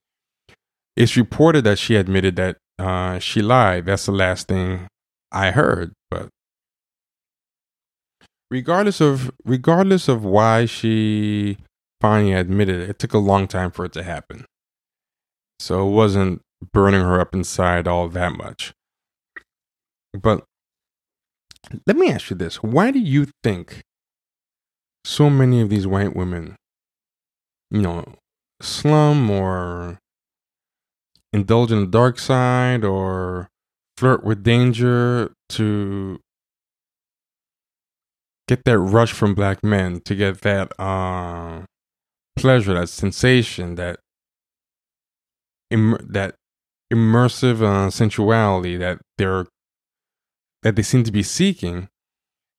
it's 0.96 1.16
reported 1.16 1.64
that 1.64 1.78
she 1.78 1.96
admitted 1.96 2.36
that 2.36 2.58
uh, 2.78 3.18
she 3.18 3.42
lied. 3.42 3.86
That's 3.86 4.06
the 4.06 4.12
last 4.12 4.48
thing 4.48 4.88
I 5.32 5.50
heard. 5.50 5.92
But 6.10 6.28
regardless 8.50 9.00
of 9.00 9.30
regardless 9.44 10.08
of 10.08 10.24
why 10.24 10.66
she 10.66 11.58
finally 12.00 12.32
admitted 12.32 12.80
it, 12.80 12.90
it 12.90 12.98
took 12.98 13.14
a 13.14 13.18
long 13.18 13.46
time 13.48 13.70
for 13.70 13.84
it 13.84 13.92
to 13.94 14.02
happen. 14.02 14.44
So 15.58 15.86
it 15.88 15.90
wasn't 15.90 16.42
burning 16.72 17.00
her 17.00 17.20
up 17.20 17.34
inside 17.34 17.88
all 17.88 18.08
that 18.08 18.32
much. 18.32 18.72
But 20.20 20.44
let 21.86 21.96
me 21.96 22.10
ask 22.10 22.30
you 22.30 22.36
this. 22.36 22.62
Why 22.62 22.90
do 22.90 22.98
you 22.98 23.26
think 23.42 23.82
so 25.04 25.30
many 25.30 25.60
of 25.60 25.68
these 25.68 25.86
white 25.86 26.16
women, 26.16 26.56
you 27.70 27.82
know, 27.82 28.04
slum 28.60 29.30
or 29.30 29.98
indulge 31.32 31.72
in 31.72 31.80
the 31.80 31.86
dark 31.86 32.18
side 32.18 32.84
or 32.84 33.48
flirt 33.96 34.24
with 34.24 34.42
danger 34.42 35.32
to 35.50 36.18
get 38.48 38.64
that 38.64 38.78
rush 38.78 39.12
from 39.12 39.34
black 39.34 39.62
men, 39.62 40.00
to 40.00 40.14
get 40.14 40.40
that 40.42 40.72
uh, 40.80 41.62
pleasure, 42.36 42.74
that 42.74 42.88
sensation, 42.88 43.74
that 43.74 43.98
that 45.70 46.36
immersive 46.92 47.60
uh, 47.60 47.90
sensuality 47.90 48.76
that 48.76 49.00
they're 49.18 49.46
that 50.66 50.74
they 50.74 50.82
seem 50.82 51.04
to 51.04 51.12
be 51.12 51.22
seeking, 51.22 51.86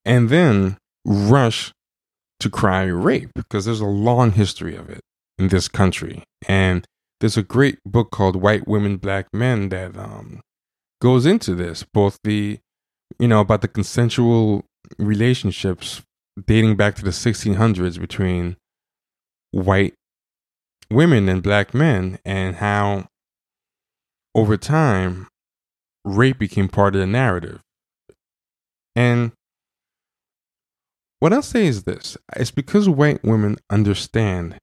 and 0.06 0.30
then 0.30 0.78
rush 1.04 1.74
to 2.39 2.50
cry 2.50 2.84
rape 2.84 3.32
because 3.36 3.65
there's 3.65 3.82
a 3.82 3.86
long 3.86 4.32
history 4.32 4.78
of 4.78 4.89
it 4.89 5.02
in 5.38 5.50
this 5.50 5.67
country. 5.67 6.24
And 6.48 6.86
there's 7.20 7.36
a 7.36 7.43
great 7.43 7.80
book 7.86 8.10
called 8.10 8.38
White 8.38 8.65
Women, 8.65 8.96
Black 8.96 9.28
Men 9.34 9.67
that 9.70 9.98
um, 9.98 10.39
goes 11.02 11.26
into 11.26 11.54
this, 11.54 11.84
both 11.84 12.17
the, 12.24 12.60
you 13.20 13.28
know, 13.28 13.41
about 13.41 13.60
the 13.60 13.67
consensual 13.67 14.63
relationships 14.98 16.02
dating 16.46 16.78
back 16.78 16.96
to 16.96 17.04
the 17.04 17.12
1600s 17.12 18.00
between 18.00 18.56
white 19.52 19.96
women 20.89 21.28
and 21.28 21.43
black 21.43 21.74
men, 21.74 22.20
and 22.24 22.56
how 22.56 23.10
over 24.34 24.56
time 24.56 25.28
rape 26.06 26.39
became 26.39 26.70
part 26.70 26.96
of 26.96 27.02
the 27.02 27.08
narrative. 27.08 27.60
And 28.98 29.32
what 31.20 31.32
I'll 31.32 31.44
say 31.44 31.68
is 31.68 31.84
this 31.84 32.18
it's 32.36 32.50
because 32.50 32.90
white 32.90 33.24
women 33.24 33.58
understand 33.70 34.58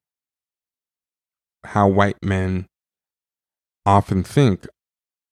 how 1.64 1.86
white 1.86 2.16
men 2.20 2.66
often 3.86 4.24
think 4.24 4.66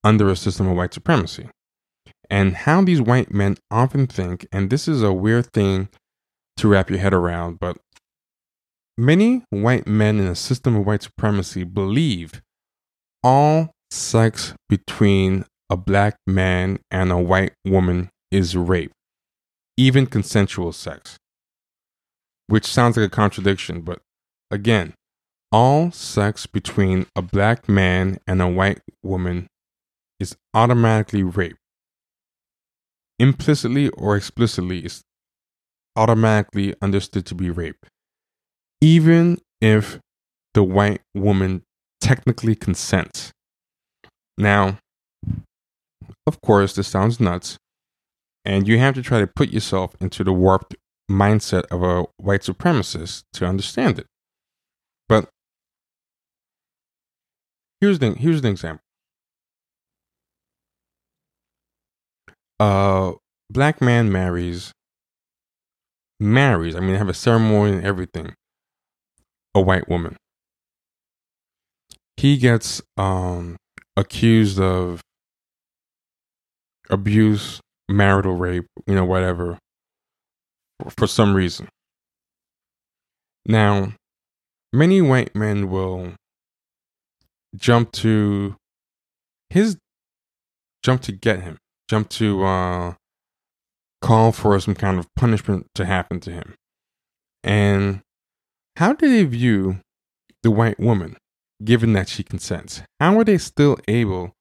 under 0.05 0.31
a 0.31 0.37
system 0.37 0.69
of 0.69 0.77
white 0.77 0.95
supremacy. 0.95 1.49
And 2.31 2.55
how 2.55 2.83
these 2.83 3.03
white 3.03 3.35
men 3.35 3.57
often 3.73 4.07
think, 4.07 4.47
and 4.53 4.71
this 4.71 4.87
is 4.87 5.03
a 5.03 5.13
weird 5.13 5.53
thing 5.53 5.89
to 6.59 6.69
wrap 6.69 6.89
your 6.89 7.01
head 7.01 7.13
around, 7.13 7.59
but 7.59 7.77
many 8.97 9.43
white 9.51 9.89
men 9.89 10.21
in 10.21 10.27
a 10.29 10.37
system 10.37 10.77
of 10.77 10.87
white 10.87 11.03
supremacy 11.03 11.65
believe 11.65 12.41
all 13.25 13.73
sex 13.91 14.55
between 14.69 15.45
a 15.69 15.77
black 15.77 16.17
man 16.25 16.79
and 16.91 17.11
a 17.11 17.19
white 17.19 17.53
woman 17.67 18.12
is 18.33 18.57
rape, 18.57 18.91
even 19.77 20.07
consensual 20.07 20.73
sex. 20.73 21.17
Which 22.49 22.67
sounds 22.67 22.97
like 22.97 23.07
a 23.07 23.11
contradiction, 23.11 23.83
but 23.83 24.01
again, 24.51 24.95
all 25.53 25.93
sex 25.93 26.47
between 26.47 27.07
a 27.15 27.23
black 27.23 27.69
man 27.69 28.19
and 28.27 28.43
a 28.43 28.49
white 28.49 28.81
woman 29.03 29.47
is 30.19 30.35
automatically 30.55 31.23
rape. 31.23 31.57
Implicitly 33.19 33.91
or 33.91 34.17
explicitly 34.17 34.85
is 34.85 35.03
automatically 35.95 36.75
understood 36.83 37.27
to 37.27 37.35
be 37.35 37.51
rape. 37.51 37.87
Even 38.81 39.39
if 39.61 40.01
the 40.55 40.63
white 40.63 41.03
woman 41.15 41.63
technically 42.01 42.55
consents. 42.55 43.31
Now, 44.37 44.79
of 46.27 46.41
course, 46.41 46.75
this 46.75 46.89
sounds 46.89 47.21
nuts, 47.21 47.59
and 48.45 48.67
you 48.67 48.79
have 48.79 48.95
to 48.95 49.03
try 49.03 49.21
to 49.21 49.27
put 49.27 49.51
yourself 49.51 49.95
into 50.01 50.25
the 50.25 50.33
warped 50.33 50.75
mindset 51.11 51.65
of 51.71 51.83
a 51.83 52.05
white 52.17 52.43
supremacist 52.43 53.25
to 53.35 53.47
understand 53.47 53.99
it. 53.99 54.07
But 55.09 55.29
here's 57.81 57.99
the 57.99 58.13
here's 58.13 58.43
the 58.43 58.49
example. 58.49 58.83
A 62.61 63.13
black 63.51 63.81
man 63.81 64.11
marries 64.11 64.73
marries. 66.23 66.77
I 66.77 66.81
mean, 66.81 66.95
have 66.97 67.09
a 67.09 67.15
ceremony 67.15 67.73
and 67.73 67.85
everything. 67.85 68.35
A 69.55 69.61
white 69.61 69.89
woman. 69.89 70.17
He 72.17 72.37
gets 72.39 72.81
um, 72.97 73.57
accused 73.97 74.61
of 74.61 75.01
abuse, 76.89 77.61
marital 77.93 78.35
rape, 78.35 78.67
you 78.87 78.95
know, 78.95 79.05
whatever, 79.05 79.59
for 80.97 81.07
some 81.07 81.35
reason. 81.35 81.69
Now, 83.47 83.93
many 84.73 85.01
white 85.01 85.35
men 85.35 85.71
will 85.71 86.15
jump 87.57 87.93
to 87.93 88.57
his 89.51 89.77
jump 90.83 91.03
to 91.03 91.13
get 91.13 91.41
him, 91.43 91.59
jump 91.89 92.09
to 92.11 92.45
uh, 92.45 92.95
call 94.01 94.33
for 94.33 94.59
some 94.61 94.75
kind 94.75 94.99
of 94.99 95.07
punishment 95.15 95.67
to 95.75 95.85
happen 95.85 96.21
to 96.21 96.31
him. 96.31 96.55
And 97.45 98.01
how 98.77 98.93
do 98.93 99.09
they 99.09 99.25
view 99.25 99.81
the 100.43 100.51
white 100.51 100.81
woman, 100.81 101.17
given 101.63 101.93
that 101.93 102.09
she 102.09 102.23
consents? 102.23 102.83
How 103.01 103.19
are 103.19 103.25
they 103.25 103.39
still 103.39 103.77
able 103.89 104.33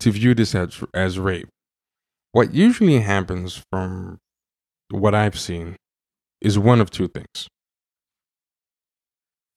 to 0.00 0.10
view 0.10 0.34
this 0.34 0.54
as, 0.54 0.82
as 0.92 1.18
rape? 1.18 1.48
What 2.32 2.54
usually 2.54 2.98
happens 3.00 3.62
from 3.70 4.18
what 4.90 5.14
I've 5.14 5.38
seen 5.38 5.76
is 6.40 6.58
one 6.58 6.80
of 6.80 6.90
two 6.90 7.08
things. 7.08 7.48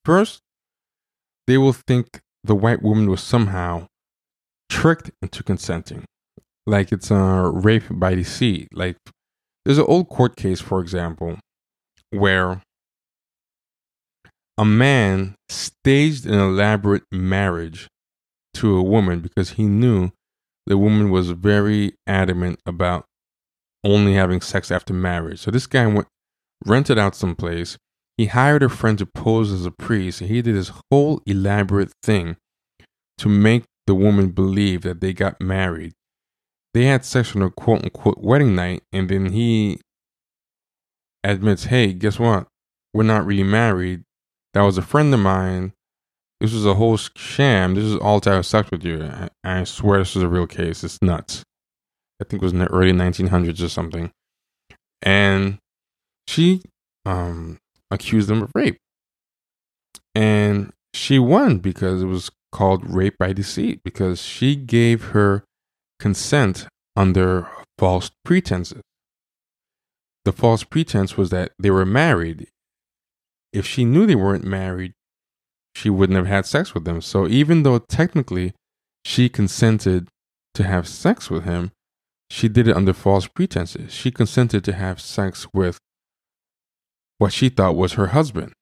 First, 0.04 0.42
they 1.48 1.58
will 1.58 1.74
think 1.74 2.20
the 2.44 2.56
white 2.56 2.84
woman 2.84 3.10
was 3.10 3.22
somehow 3.22 3.88
tricked 4.70 5.10
into 5.22 5.42
consenting, 5.42 6.06
like 6.68 6.92
it's 6.92 7.10
a 7.12 7.50
rape 7.54 7.86
by 7.90 8.14
deceit. 8.16 8.68
Like 8.74 8.98
there's 9.64 9.78
an 9.78 9.86
old 9.88 10.10
court 10.10 10.36
case, 10.36 10.62
for 10.62 10.80
example, 10.82 11.40
where 12.12 12.62
a 14.58 14.66
man 14.66 15.36
staged 15.50 16.26
an 16.26 16.40
elaborate 16.40 17.04
marriage 17.12 17.88
to 18.56 18.76
a 18.78 18.84
woman 18.84 19.20
because 19.22 19.52
he 19.52 19.64
knew 19.66 20.12
the 20.65 20.78
woman 20.78 21.10
was 21.10 21.32
very 21.32 21.93
adamant 22.08 22.60
about 22.65 23.06
only 23.84 24.13
having 24.13 24.41
sex 24.41 24.71
after 24.71 24.93
marriage. 24.93 25.39
So 25.39 25.51
this 25.51 25.67
guy 25.67 25.86
went 25.88 26.08
rented 26.65 26.97
out 26.97 27.15
some 27.15 27.36
place. 27.36 27.78
He 28.17 28.28
hired 28.28 28.63
a 28.63 28.69
friend 28.69 28.97
to 28.97 29.06
pose 29.06 29.51
as 29.51 29.65
a 29.65 29.71
priest, 29.71 30.21
and 30.21 30.30
he 30.30 30.41
did 30.41 30.56
this 30.56 30.71
whole 30.89 31.21
elaborate 31.25 31.91
thing 32.01 32.38
to 33.17 33.30
make 33.30 33.63
the 33.88 33.95
woman 33.95 34.30
believe 34.30 34.82
that 34.82 35.01
they 35.01 35.13
got 35.13 35.41
married. 35.41 35.93
They 36.73 36.86
had 36.86 37.06
sex 37.06 37.36
on 37.36 37.41
a 37.41 37.49
quote 37.49 37.84
unquote 37.84 38.17
wedding 38.19 38.56
night, 38.56 38.84
and 38.91 39.10
then 39.10 39.32
he 39.32 39.80
admits, 41.23 41.65
hey, 41.65 41.93
guess 41.93 42.19
what? 42.19 42.47
We're 42.93 43.04
not 43.04 43.25
really 43.25 43.43
married. 43.43 44.04
That 44.54 44.62
was 44.62 44.78
a 44.78 44.82
friend 44.82 45.13
of 45.13 45.19
mine. 45.19 45.73
This 46.41 46.54
was 46.54 46.65
a 46.65 46.74
whole 46.74 46.98
sham. 46.98 47.76
This 47.76 47.86
is 47.86 47.95
all 47.98 48.19
to 48.21 48.30
have 48.30 48.45
sex 48.45 48.69
with 48.71 48.84
you. 48.84 49.04
I, 49.04 49.30
I 49.43 49.63
swear 49.63 50.00
this 50.00 50.15
is 50.15 50.24
a 50.24 50.28
real 50.28 50.48
case. 50.48 50.84
It's 50.84 51.02
nuts. 51.02 51.43
I 52.21 52.26
think 52.26 52.41
it 52.41 52.45
was 52.45 52.54
in 52.54 52.60
the 52.60 52.71
early 52.71 52.91
1900s 52.91 53.63
or 53.63 53.69
something. 53.69 54.12
And 55.02 55.60
she 56.28 56.62
um, 57.06 57.58
accused 57.91 58.28
them 58.28 58.43
of 58.43 58.52
rape. 58.54 58.78
And 60.13 60.71
she 60.93 61.19
won 61.19 61.60
because 61.60 62.02
it 62.02 62.08
was 62.08 62.32
called 62.52 62.89
rape 62.89 63.17
by 63.17 63.34
deceit 63.34 63.82
because 63.84 64.21
she 64.21 64.56
gave 64.56 65.06
her 65.10 65.43
consent 66.00 66.67
under 66.95 67.50
false 67.78 68.12
pretenses. 68.24 68.82
The 70.24 70.32
false 70.32 70.63
pretense 70.63 71.17
was 71.17 71.30
that 71.30 71.52
they 71.60 71.69
were 71.69 71.86
married. 71.86 72.48
If 73.54 73.65
she 73.65 73.86
knew 73.86 74.06
they 74.06 74.15
weren't 74.15 74.43
married, 74.43 74.93
she 75.76 75.90
wouldn't 75.90 76.18
have 76.18 76.28
had 76.28 76.46
sex 76.46 76.74
with 76.74 76.88
him. 76.88 77.02
So 77.02 77.28
even 77.28 77.64
though 77.64 77.80
technically 77.80 78.54
she 79.04 79.30
consented 79.30 80.08
to 80.54 80.64
have 80.64 80.88
sex 80.88 81.30
with 81.30 81.44
him, 81.44 81.72
she 82.30 82.48
did 82.48 82.68
it 82.68 82.76
under 82.76 82.94
false 82.94 83.28
pretenses. 83.28 83.94
She 83.94 84.10
consented 84.10 84.64
to 84.64 84.74
have 84.74 85.00
sex 85.00 85.48
with 85.54 85.78
what 87.18 87.34
she 87.34 87.50
thought 87.50 87.76
was 87.76 87.94
her 87.94 88.08
husband. 88.08 88.54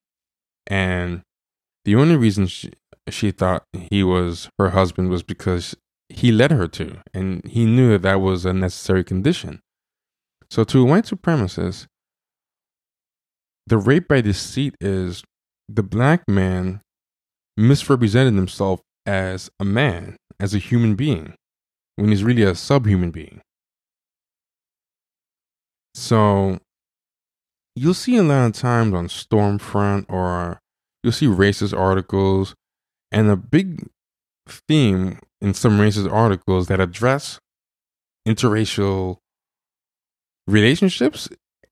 And 0.67 1.21
the 1.86 1.95
only 1.95 2.15
reason 2.15 2.47
she, 2.47 2.71
she 3.10 3.32
thought 3.32 3.63
he 3.73 4.04
was 4.04 4.49
her 4.60 4.71
husband 4.71 5.10
was 5.10 5.23
because 5.23 5.76
he 6.10 6.32
led 6.32 6.52
her 6.52 6.67
to, 6.67 6.97
and 7.13 7.45
he 7.47 7.65
knew 7.65 7.89
that 7.91 8.04
that 8.04 8.21
was 8.21 8.45
a 8.45 8.54
necessary 8.54 9.04
condition. 9.04 9.60
So, 10.49 10.63
to 10.65 10.86
white 10.86 11.06
supremacist, 11.06 11.88
the 13.65 13.78
rape 13.78 14.08
by 14.08 14.21
deceit 14.21 14.76
is 14.80 15.23
the 15.67 15.84
black 15.84 16.23
man 16.28 16.82
misrepresented 17.57 18.33
himself 18.35 18.81
as 19.05 19.49
a 19.59 19.65
man, 19.65 20.15
as 20.39 20.53
a 20.53 20.59
human 20.59 20.95
being, 20.95 21.35
when 21.95 22.09
he's 22.09 22.23
really 22.23 22.43
a 22.43 22.55
subhuman 22.55 23.11
being. 23.11 23.41
So, 25.95 26.59
you'll 27.75 27.93
see 27.93 28.17
a 28.17 28.23
lot 28.23 28.47
of 28.47 28.53
times 28.53 28.93
on 28.93 29.07
Stormfront 29.07 30.05
or 30.09 30.59
you'll 31.03 31.13
see 31.13 31.27
racist 31.27 31.77
articles, 31.77 32.55
and 33.11 33.29
a 33.29 33.35
big 33.35 33.87
theme 34.47 35.19
in 35.41 35.53
some 35.53 35.77
racist 35.77 36.11
articles 36.11 36.67
that 36.67 36.79
address 36.79 37.39
interracial 38.27 39.17
relationships. 40.47 41.29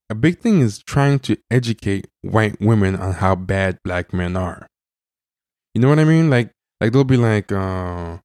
A 0.10 0.16
big 0.16 0.40
thing 0.40 0.60
is 0.60 0.84
trying 0.84 1.20
to 1.20 1.38
educate 1.50 2.08
white 2.22 2.60
women 2.60 2.96
on 2.98 3.14
how 3.14 3.36
bad 3.36 3.80
black 3.84 4.14
men 4.14 4.36
are. 4.36 4.68
You 5.74 5.82
know 5.82 5.90
what 5.90 6.00
I 6.00 6.04
mean? 6.04 6.30
Like, 6.30 6.52
like 6.80 6.92
they'll 6.92 7.04
be 7.04 7.18
like, 7.18 7.52
uh, 7.52 8.18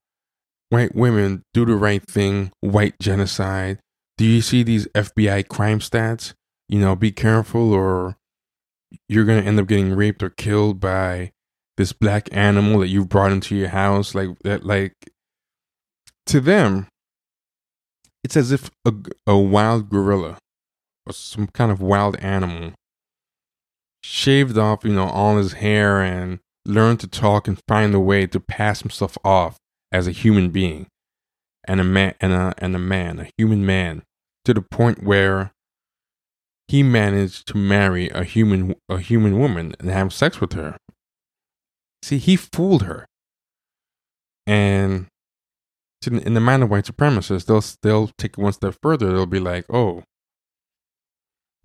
white 0.70 0.94
women 0.94 1.42
do 1.52 1.64
the 1.64 1.76
right 1.76 2.02
thing, 2.02 2.52
white 2.60 2.98
genocide. 3.00 3.78
Do 4.18 4.24
you 4.24 4.40
see 4.40 4.62
these 4.62 4.86
FBI 4.88 5.48
crime 5.48 5.80
stats? 5.80 6.32
You 6.68 6.80
know, 6.80 6.96
be 6.96 7.12
careful 7.12 7.72
or 7.72 8.16
you're 9.08 9.24
to 9.24 9.46
end 9.46 9.58
up 9.60 9.66
getting 9.66 9.94
raped 9.94 10.22
or 10.22 10.30
killed 10.30 10.80
by 10.80 11.32
this 11.76 11.92
black 11.92 12.28
animal 12.32 12.80
that 12.80 12.88
you've 12.88 13.08
brought 13.08 13.32
into 13.32 13.54
your 13.54 13.68
house 13.68 14.14
like 14.14 14.30
that 14.42 14.64
like 14.64 14.94
to 16.24 16.40
them 16.40 16.86
it's 18.24 18.36
as 18.36 18.50
if 18.50 18.70
a, 18.84 18.92
a 19.26 19.36
wild 19.36 19.90
gorilla 19.90 20.38
or 21.06 21.12
some 21.12 21.46
kind 21.48 21.70
of 21.70 21.80
wild 21.80 22.16
animal 22.16 22.72
shaved 24.02 24.56
off 24.56 24.84
you 24.84 24.92
know 24.92 25.08
all 25.08 25.36
his 25.36 25.54
hair 25.54 26.00
and 26.00 26.38
learned 26.66 27.00
to 27.00 27.06
talk 27.06 27.48
and 27.48 27.60
find 27.68 27.94
a 27.94 28.00
way 28.00 28.26
to 28.26 28.40
pass 28.40 28.80
himself 28.80 29.16
off 29.24 29.56
as 29.92 30.06
a 30.06 30.12
human 30.12 30.50
being 30.50 30.86
and 31.66 31.80
a 31.80 31.84
man 31.84 32.14
and 32.20 32.32
a 32.32 32.54
and 32.58 32.74
a 32.74 32.78
man 32.78 33.18
a 33.18 33.30
human 33.38 33.64
man 33.64 34.02
to 34.44 34.52
the 34.54 34.62
point 34.62 35.02
where 35.02 35.52
he 36.68 36.82
managed 36.82 37.46
to 37.48 37.56
marry 37.56 38.08
a 38.10 38.24
human 38.24 38.74
a 38.88 38.98
human 38.98 39.38
woman 39.38 39.74
and 39.78 39.88
have 39.90 40.12
sex 40.12 40.40
with 40.40 40.52
her. 40.54 40.76
See, 42.02 42.18
he 42.18 42.36
fooled 42.36 42.82
her. 42.82 43.06
And 44.46 45.06
in 46.06 46.34
the 46.34 46.40
mind 46.40 46.62
of 46.62 46.70
white 46.70 46.84
supremacists, 46.84 47.46
they'll 47.46 47.64
they'll 47.82 48.10
take 48.18 48.32
it 48.32 48.38
one 48.38 48.52
step 48.52 48.76
further. 48.82 49.12
They'll 49.12 49.26
be 49.26 49.40
like, 49.40 49.64
"Oh, 49.68 50.04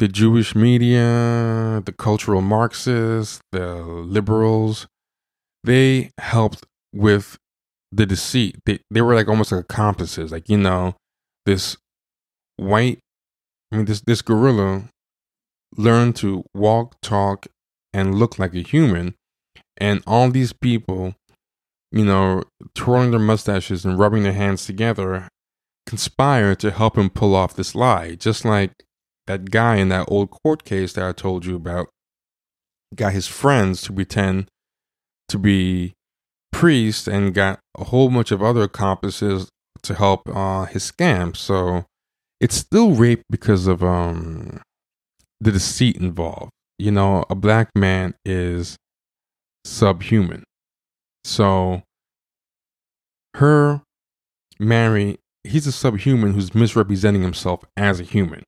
the 0.01 0.07
Jewish 0.07 0.55
media, 0.55 1.79
the 1.85 1.93
cultural 1.95 2.41
Marxists, 2.41 3.39
the 3.51 3.75
liberals, 3.75 4.87
they 5.63 6.09
helped 6.17 6.65
with 6.91 7.37
the 7.91 8.07
deceit. 8.07 8.57
They 8.65 8.79
they 8.89 9.03
were 9.03 9.13
like 9.13 9.27
almost 9.27 9.51
like 9.51 9.61
accomplices. 9.61 10.31
Like 10.31 10.49
you 10.49 10.57
know, 10.57 10.95
this 11.45 11.77
white 12.57 12.97
I 13.71 13.75
mean, 13.75 13.85
this 13.85 14.01
this 14.01 14.23
gorilla 14.23 14.85
learned 15.77 16.15
to 16.15 16.45
walk, 16.55 16.99
talk, 17.01 17.45
and 17.93 18.15
look 18.15 18.39
like 18.39 18.55
a 18.55 18.61
human, 18.61 19.13
and 19.77 20.01
all 20.07 20.31
these 20.31 20.51
people, 20.51 21.13
you 21.91 22.05
know, 22.05 22.41
twirling 22.73 23.11
their 23.11 23.19
mustaches 23.19 23.85
and 23.85 23.99
rubbing 23.99 24.23
their 24.23 24.33
hands 24.33 24.65
together, 24.65 25.27
conspire 25.85 26.55
to 26.55 26.71
help 26.71 26.97
him 26.97 27.11
pull 27.11 27.35
off 27.35 27.53
this 27.55 27.75
lie. 27.75 28.15
Just 28.15 28.43
like 28.43 28.71
that 29.31 29.49
guy 29.49 29.77
in 29.77 29.89
that 29.89 30.07
old 30.09 30.29
court 30.29 30.65
case 30.65 30.93
that 30.93 31.07
I 31.07 31.13
told 31.13 31.45
you 31.45 31.55
about, 31.55 31.87
got 32.95 33.13
his 33.13 33.27
friends 33.27 33.81
to 33.83 33.93
pretend 33.93 34.49
to 35.29 35.37
be 35.37 35.93
priests 36.51 37.07
and 37.07 37.33
got 37.33 37.59
a 37.77 37.85
whole 37.85 38.09
bunch 38.09 38.31
of 38.31 38.43
other 38.43 38.63
accomplices 38.63 39.49
to 39.83 39.95
help 39.95 40.21
uh, 40.27 40.65
his 40.65 40.91
scam. 40.91 41.35
So 41.35 41.85
it's 42.41 42.55
still 42.55 42.91
rape 42.91 43.23
because 43.29 43.67
of 43.67 43.83
um 43.83 44.61
the 45.39 45.51
deceit 45.51 45.95
involved. 45.97 46.51
You 46.77 46.91
know, 46.91 47.25
a 47.29 47.35
black 47.35 47.69
man 47.75 48.15
is 48.25 48.77
subhuman. 49.63 50.43
So 51.23 51.83
her 53.35 53.81
marry 54.59 55.17
he's 55.43 55.65
a 55.65 55.71
subhuman 55.71 56.33
who's 56.33 56.53
misrepresenting 56.53 57.21
himself 57.21 57.63
as 57.77 57.99
a 57.99 58.03
human. 58.03 58.43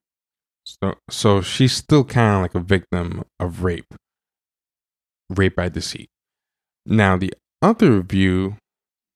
So 0.65 0.95
so 1.09 1.41
she's 1.41 1.73
still 1.73 2.03
kind 2.03 2.37
of 2.37 2.41
like 2.41 2.55
a 2.55 2.65
victim 2.65 3.23
of 3.39 3.63
rape. 3.63 3.93
Rape 5.29 5.55
by 5.55 5.69
deceit. 5.69 6.09
Now 6.85 7.17
the 7.17 7.33
other 7.61 8.01
view 8.01 8.57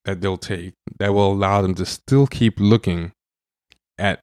that 0.04 0.20
they'll 0.20 0.38
take 0.38 0.72
that 0.98 1.12
will 1.12 1.32
allow 1.32 1.60
them 1.62 1.74
to 1.76 1.84
still 1.86 2.26
keep 2.26 2.58
looking 2.58 3.12
at 3.98 4.20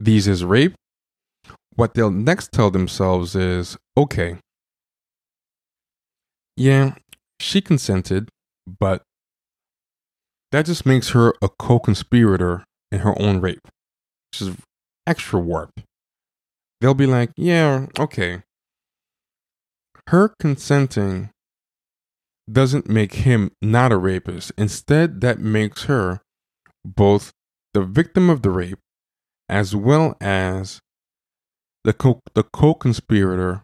these 0.00 0.26
as 0.26 0.44
rape, 0.44 0.74
what 1.76 1.94
they'll 1.94 2.10
next 2.10 2.52
tell 2.52 2.70
themselves 2.70 3.36
is 3.36 3.76
okay, 3.96 4.38
yeah, 6.56 6.94
she 7.38 7.60
consented, 7.60 8.28
but 8.78 9.02
that 10.52 10.66
just 10.66 10.84
makes 10.84 11.10
her 11.10 11.34
a 11.40 11.48
co 11.48 11.78
conspirator 11.78 12.64
in 12.90 13.00
her 13.00 13.14
own 13.20 13.40
rape, 13.40 13.66
which 14.32 14.42
is 14.42 14.56
extra 15.06 15.38
warped. 15.38 15.80
They'll 16.80 16.94
be 16.94 17.06
like, 17.06 17.32
yeah, 17.36 17.86
okay. 17.98 18.42
Her 20.08 20.32
consenting 20.40 21.30
doesn't 22.50 22.88
make 22.88 23.14
him 23.14 23.52
not 23.62 23.92
a 23.92 23.96
rapist. 23.96 24.52
Instead, 24.56 25.20
that 25.20 25.38
makes 25.38 25.84
her 25.84 26.20
both 26.84 27.32
the 27.74 27.82
victim 27.82 28.30
of 28.30 28.42
the 28.42 28.50
rape 28.50 28.78
as 29.48 29.76
well 29.76 30.16
as 30.20 30.80
the 31.84 31.92
co 31.92 32.20
the 32.34 32.42
co-conspirator 32.42 33.62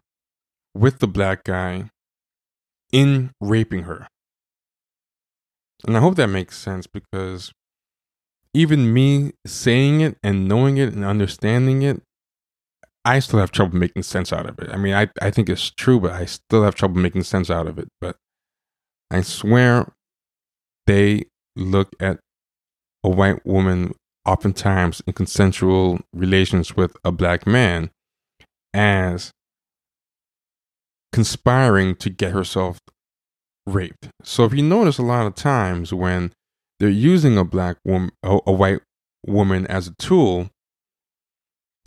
with 0.73 0.99
the 0.99 1.07
black 1.07 1.43
guy 1.43 1.89
in 2.91 3.31
raping 3.41 3.83
her. 3.83 4.07
And 5.85 5.95
I 5.97 5.99
hope 5.99 6.15
that 6.15 6.27
makes 6.27 6.57
sense 6.57 6.87
because 6.87 7.51
even 8.53 8.93
me 8.93 9.33
saying 9.45 10.01
it 10.01 10.17
and 10.23 10.47
knowing 10.47 10.77
it 10.77 10.93
and 10.93 11.05
understanding 11.05 11.81
it, 11.83 12.01
I 13.07 13.19
still 13.19 13.39
have 13.39 13.51
trouble 13.51 13.77
making 13.77 14.03
sense 14.03 14.33
out 14.33 14.49
of 14.49 14.59
it. 14.59 14.69
I 14.69 14.75
mean, 14.75 14.93
I, 14.93 15.07
I 15.21 15.31
think 15.31 15.47
it's 15.47 15.69
true, 15.71 15.97
but 15.97 16.11
I 16.11 16.25
still 16.25 16.63
have 16.63 16.75
trouble 16.75 16.99
making 16.99 17.23
sense 17.23 17.49
out 17.49 17.65
of 17.65 17.79
it. 17.79 17.87
But 18.01 18.17
I 19.09 19.21
swear 19.21 19.93
they 20.87 21.23
look 21.55 21.95
at 22.01 22.19
a 23.05 23.09
white 23.09 23.45
woman 23.45 23.93
oftentimes 24.25 25.01
in 25.07 25.13
consensual 25.13 26.01
relations 26.13 26.75
with 26.75 26.97
a 27.05 27.13
black 27.13 27.47
man 27.47 27.91
as 28.73 29.31
conspiring 31.13 31.95
to 31.95 32.09
get 32.09 32.33
herself 32.33 32.77
raped. 33.65 34.09
So 34.21 34.43
if 34.43 34.53
you 34.53 34.63
notice 34.63 34.97
a 34.97 35.03
lot 35.03 35.27
of 35.27 35.35
times 35.35 35.93
when 35.93 36.33
they're 36.81 36.89
using 36.89 37.37
a 37.37 37.45
black 37.45 37.77
woman, 37.85 38.11
a, 38.21 38.37
a 38.45 38.51
white 38.51 38.81
woman 39.25 39.65
as 39.67 39.87
a 39.87 39.95
tool 39.95 40.49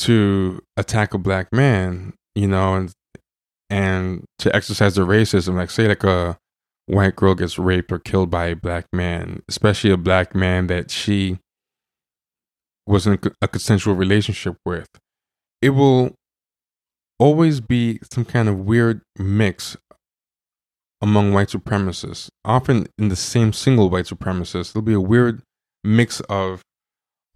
to 0.01 0.61
attack 0.77 1.15
a 1.15 1.19
black 1.19 1.53
man, 1.53 2.15
you 2.35 2.49
know, 2.49 2.75
and 2.75 2.93
and 3.69 4.25
to 4.39 4.55
exercise 4.55 4.95
the 4.97 5.03
racism, 5.07 5.57
like 5.57 5.71
say 5.71 5.87
like 5.87 6.05
a 6.05 6.37
white 6.87 7.15
girl 7.15 7.35
gets 7.35 7.59
raped 7.59 7.93
or 7.93 7.99
killed 7.99 8.31
by 8.31 8.47
a 8.47 8.57
black 8.57 8.87
man, 8.93 9.43
especially 9.49 9.91
a 9.91 9.97
black 9.97 10.35
man 10.35 10.67
that 10.67 10.91
she 10.91 11.39
was 12.87 13.07
in 13.07 13.19
a 13.41 13.49
consensual 13.49 13.95
relationship 13.95 14.57
with, 14.67 14.89
it 15.63 15.71
will 15.71 16.15
always 17.19 17.61
be 17.61 18.01
some 18.13 18.25
kind 18.25 18.49
of 18.49 18.59
weird 18.59 19.03
mix 19.19 19.77
among 21.01 21.33
white 21.33 21.49
supremacists. 21.49 22.29
Often 22.45 22.89
in 22.99 23.09
the 23.09 23.17
same 23.17 23.53
single 23.53 23.89
white 23.89 24.07
supremacist, 24.07 24.73
there'll 24.73 24.85
be 24.85 24.93
a 24.93 25.01
weird 25.01 25.43
mix 25.85 26.21
of, 26.29 26.63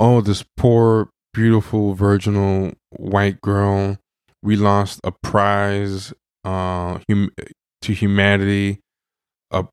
oh, 0.01 0.21
this 0.21 0.45
poor, 0.57 1.11
beautiful, 1.35 1.95
virginal 1.95 2.73
white 2.91 3.41
girl. 3.43 3.99
We 4.43 4.57
lost 4.57 5.01
a 5.05 5.13
prize 5.23 6.15
uh, 6.45 7.01
hum- 7.11 7.33
to 7.83 7.93
humanity. 7.93 8.81
A 9.51 9.67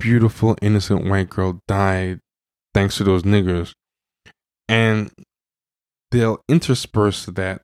beautiful, 0.00 0.56
innocent 0.60 1.06
white 1.06 1.30
girl 1.30 1.60
died 1.68 2.18
thanks 2.74 2.96
to 2.96 3.04
those 3.04 3.22
niggers 3.22 3.72
and 4.68 5.10
they'll 6.10 6.40
intersperse 6.48 7.26
that 7.26 7.62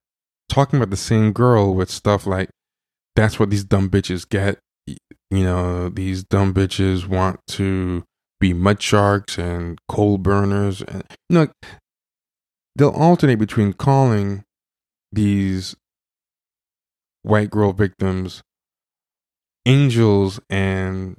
talking 0.48 0.78
about 0.78 0.90
the 0.90 0.96
same 0.96 1.32
girl 1.32 1.74
with 1.74 1.90
stuff 1.90 2.26
like 2.26 2.50
that's 3.16 3.38
what 3.38 3.50
these 3.50 3.64
dumb 3.64 3.88
bitches 3.88 4.28
get 4.28 4.58
you 4.86 5.44
know 5.44 5.88
these 5.88 6.24
dumb 6.24 6.52
bitches 6.52 7.06
want 7.06 7.40
to 7.46 8.02
be 8.40 8.52
mud 8.52 8.82
sharks 8.82 9.38
and 9.38 9.78
coal 9.88 10.18
burners 10.18 10.82
and 10.82 11.04
you 11.28 11.34
know 11.34 11.48
they'll 12.76 12.90
alternate 12.90 13.38
between 13.38 13.72
calling 13.72 14.44
these 15.10 15.76
white 17.22 17.50
girl 17.50 17.72
victims 17.72 18.42
angels 19.66 20.40
and 20.50 21.16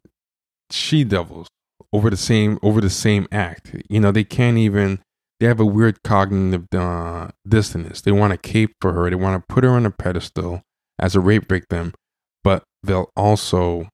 she 0.70 1.04
devils 1.04 1.48
over 1.94 2.10
the 2.10 2.18
same 2.18 2.60
over 2.62 2.82
the 2.82 2.90
same 2.90 3.28
act 3.32 3.76
you 3.90 4.00
know 4.00 4.12
they 4.12 4.24
can't 4.24 4.58
even 4.58 5.00
they 5.44 5.50
have 5.50 5.60
a 5.60 5.66
weird 5.66 6.04
cognitive 6.04 6.68
uh, 6.74 7.28
dissonance. 7.46 8.00
They 8.00 8.14
want 8.14 8.32
to 8.32 8.38
cape 8.38 8.76
for 8.80 8.94
her. 8.94 9.10
They 9.10 9.18
want 9.18 9.42
to 9.42 9.54
put 9.54 9.66
her 9.66 9.72
on 9.72 9.86
a 9.86 9.92
pedestal 9.92 10.62
as 10.98 11.16
a 11.16 11.20
rape 11.20 11.50
victim, 11.50 11.94
but 12.46 12.64
they'll 12.82 13.10
also, 13.18 13.90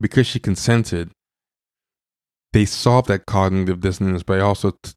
because 0.00 0.26
she 0.26 0.38
consented, 0.38 1.10
they 2.54 2.64
solve 2.64 3.08
that 3.08 3.26
cognitive 3.26 3.80
dissonance 3.80 4.22
by 4.22 4.40
also 4.40 4.72
t- 4.82 4.92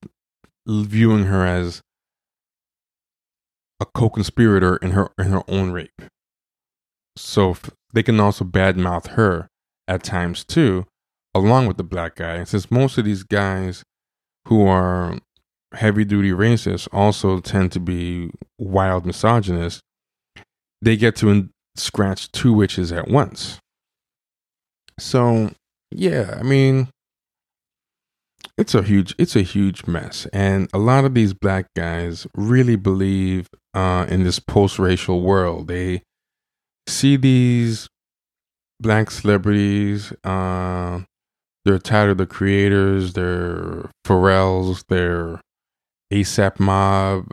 viewing 0.68 1.26
her 1.26 1.46
as 1.46 1.82
a 3.80 3.86
co-conspirator 3.86 4.78
in 4.78 4.92
her 4.92 5.10
in 5.18 5.26
her 5.26 5.44
own 5.48 5.72
rape. 5.72 6.02
So 7.18 7.56
they 7.94 8.04
can 8.04 8.20
also 8.20 8.46
badmouth 8.46 9.08
her 9.10 9.48
at 9.88 10.04
times 10.04 10.44
too, 10.44 10.86
along 11.34 11.68
with 11.68 11.78
the 11.78 11.84
black 11.84 12.16
guy. 12.16 12.36
And 12.36 12.48
since 12.48 12.72
most 12.72 12.98
of 12.98 13.06
these 13.06 13.24
guys 13.24 13.84
who 14.48 14.66
are 14.66 15.20
heavy 15.74 16.06
duty 16.06 16.32
racists 16.32 16.88
also 16.92 17.40
tend 17.40 17.72
to 17.74 17.80
be 17.80 18.32
wild 18.58 19.06
misogynists, 19.06 19.82
they 20.82 20.96
get 20.98 21.16
to 21.18 21.30
in- 21.30 21.50
scratch 21.76 22.32
two 22.32 22.54
witches 22.54 22.92
at 22.92 23.08
once. 23.08 23.60
So 25.00 25.52
yeah, 25.92 26.38
I 26.40 26.44
mean, 26.44 26.90
it's 28.58 28.76
a 28.76 28.84
huge 28.84 29.16
it's 29.18 29.36
a 29.36 29.42
huge 29.42 29.88
mess, 29.88 30.28
and 30.32 30.70
a 30.74 30.78
lot 30.78 31.06
of 31.06 31.14
these 31.14 31.34
black 31.34 31.68
guys 31.76 32.28
really 32.36 32.76
believe 32.76 33.50
uh, 33.74 34.06
in 34.10 34.24
this 34.24 34.40
post-racial 34.40 35.22
world. 35.22 35.68
They 35.68 36.04
see 36.88 37.16
these 37.16 37.88
black 38.80 39.10
celebrities. 39.12 40.14
Uh, 40.24 41.02
they're 41.66 41.80
Tyler 41.80 42.14
the 42.14 42.26
Creators, 42.26 43.14
they're 43.14 43.90
Pharrell's, 44.06 44.84
they're 44.90 45.40
ASAP 46.12 46.60
Mob, 46.60 47.32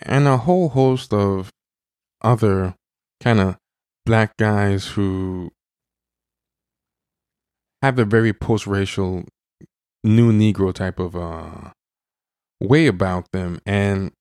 and 0.00 0.28
a 0.28 0.36
whole 0.36 0.68
host 0.68 1.12
of 1.12 1.50
other 2.22 2.76
kind 3.20 3.40
of 3.40 3.56
black 4.06 4.36
guys 4.36 4.86
who 4.86 5.50
have 7.82 7.98
a 7.98 8.04
very 8.04 8.32
post-racial 8.32 9.24
new 10.08 10.32
negro 10.32 10.72
type 10.72 10.98
of 10.98 11.14
uh 11.14 11.70
way 12.60 12.86
about 12.86 13.30
them. 13.32 13.60
And 13.66 14.12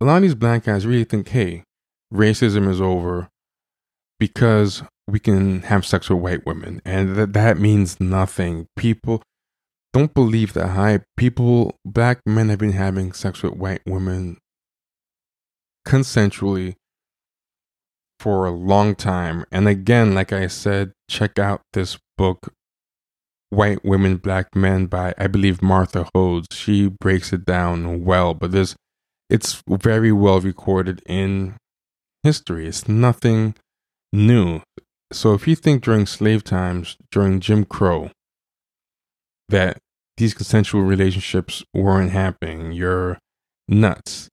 a 0.00 0.04
lot 0.04 0.16
of 0.16 0.22
these 0.22 0.34
black 0.34 0.64
guys 0.64 0.86
really 0.86 1.04
think 1.04 1.28
hey 1.28 1.64
racism 2.12 2.68
is 2.68 2.80
over 2.80 3.28
because 4.18 4.82
we 5.06 5.18
can 5.18 5.62
have 5.62 5.86
sex 5.86 6.08
with 6.08 6.20
white 6.20 6.46
women. 6.46 6.80
And 6.84 7.16
that 7.16 7.32
that 7.32 7.58
means 7.58 8.00
nothing. 8.00 8.66
People 8.76 9.22
don't 9.92 10.14
believe 10.14 10.52
that 10.52 10.68
hype 10.68 11.02
people 11.16 11.74
black 11.84 12.20
men 12.24 12.48
have 12.50 12.58
been 12.58 12.72
having 12.72 13.12
sex 13.12 13.42
with 13.42 13.54
white 13.54 13.82
women 13.86 14.38
consensually 15.86 16.74
for 18.20 18.46
a 18.46 18.50
long 18.50 18.94
time. 18.94 19.44
And 19.50 19.66
again 19.66 20.14
like 20.14 20.32
i 20.32 20.46
said 20.46 20.92
check 21.08 21.38
out 21.38 21.62
this 21.72 21.98
book 22.18 22.52
white 23.50 23.84
women 23.84 24.16
black 24.16 24.54
men 24.54 24.86
by 24.86 25.14
i 25.16 25.26
believe 25.26 25.62
martha 25.62 26.06
Hodes. 26.14 26.46
she 26.52 26.88
breaks 26.88 27.32
it 27.32 27.44
down 27.46 28.04
well 28.04 28.34
but 28.34 28.52
there's 28.52 28.76
it's 29.30 29.62
very 29.68 30.12
well 30.12 30.40
recorded 30.40 31.02
in 31.06 31.56
history. 32.22 32.66
It's 32.66 32.88
nothing 32.88 33.54
new. 34.12 34.62
So 35.12 35.34
if 35.34 35.46
you 35.46 35.54
think 35.54 35.82
during 35.82 36.06
slave 36.06 36.44
times 36.44 36.96
during 37.10 37.40
jim 37.40 37.64
crow 37.64 38.10
that 39.48 39.78
these 40.18 40.34
consensual 40.34 40.82
relationships 40.82 41.62
weren't 41.72 42.10
happening 42.10 42.72
you're 42.72 43.18
nuts. 43.68 44.28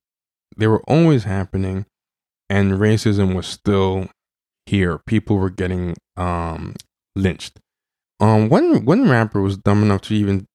They 0.58 0.68
were 0.68 0.84
always 0.88 1.24
happening 1.24 1.86
and 2.50 2.74
racism 2.74 3.36
was 3.36 3.48
still 3.48 4.10
here. 4.66 5.00
People 5.06 5.38
were 5.38 5.50
getting 5.50 5.96
um 6.18 6.76
lynched 7.16 7.60
um, 8.20 8.50
one 8.50 8.86
one 8.86 9.10
rapper 9.10 9.42
was 9.42 9.58
dumb 9.58 9.84
enough 9.84 10.02
to 10.04 10.16
even 10.16 10.46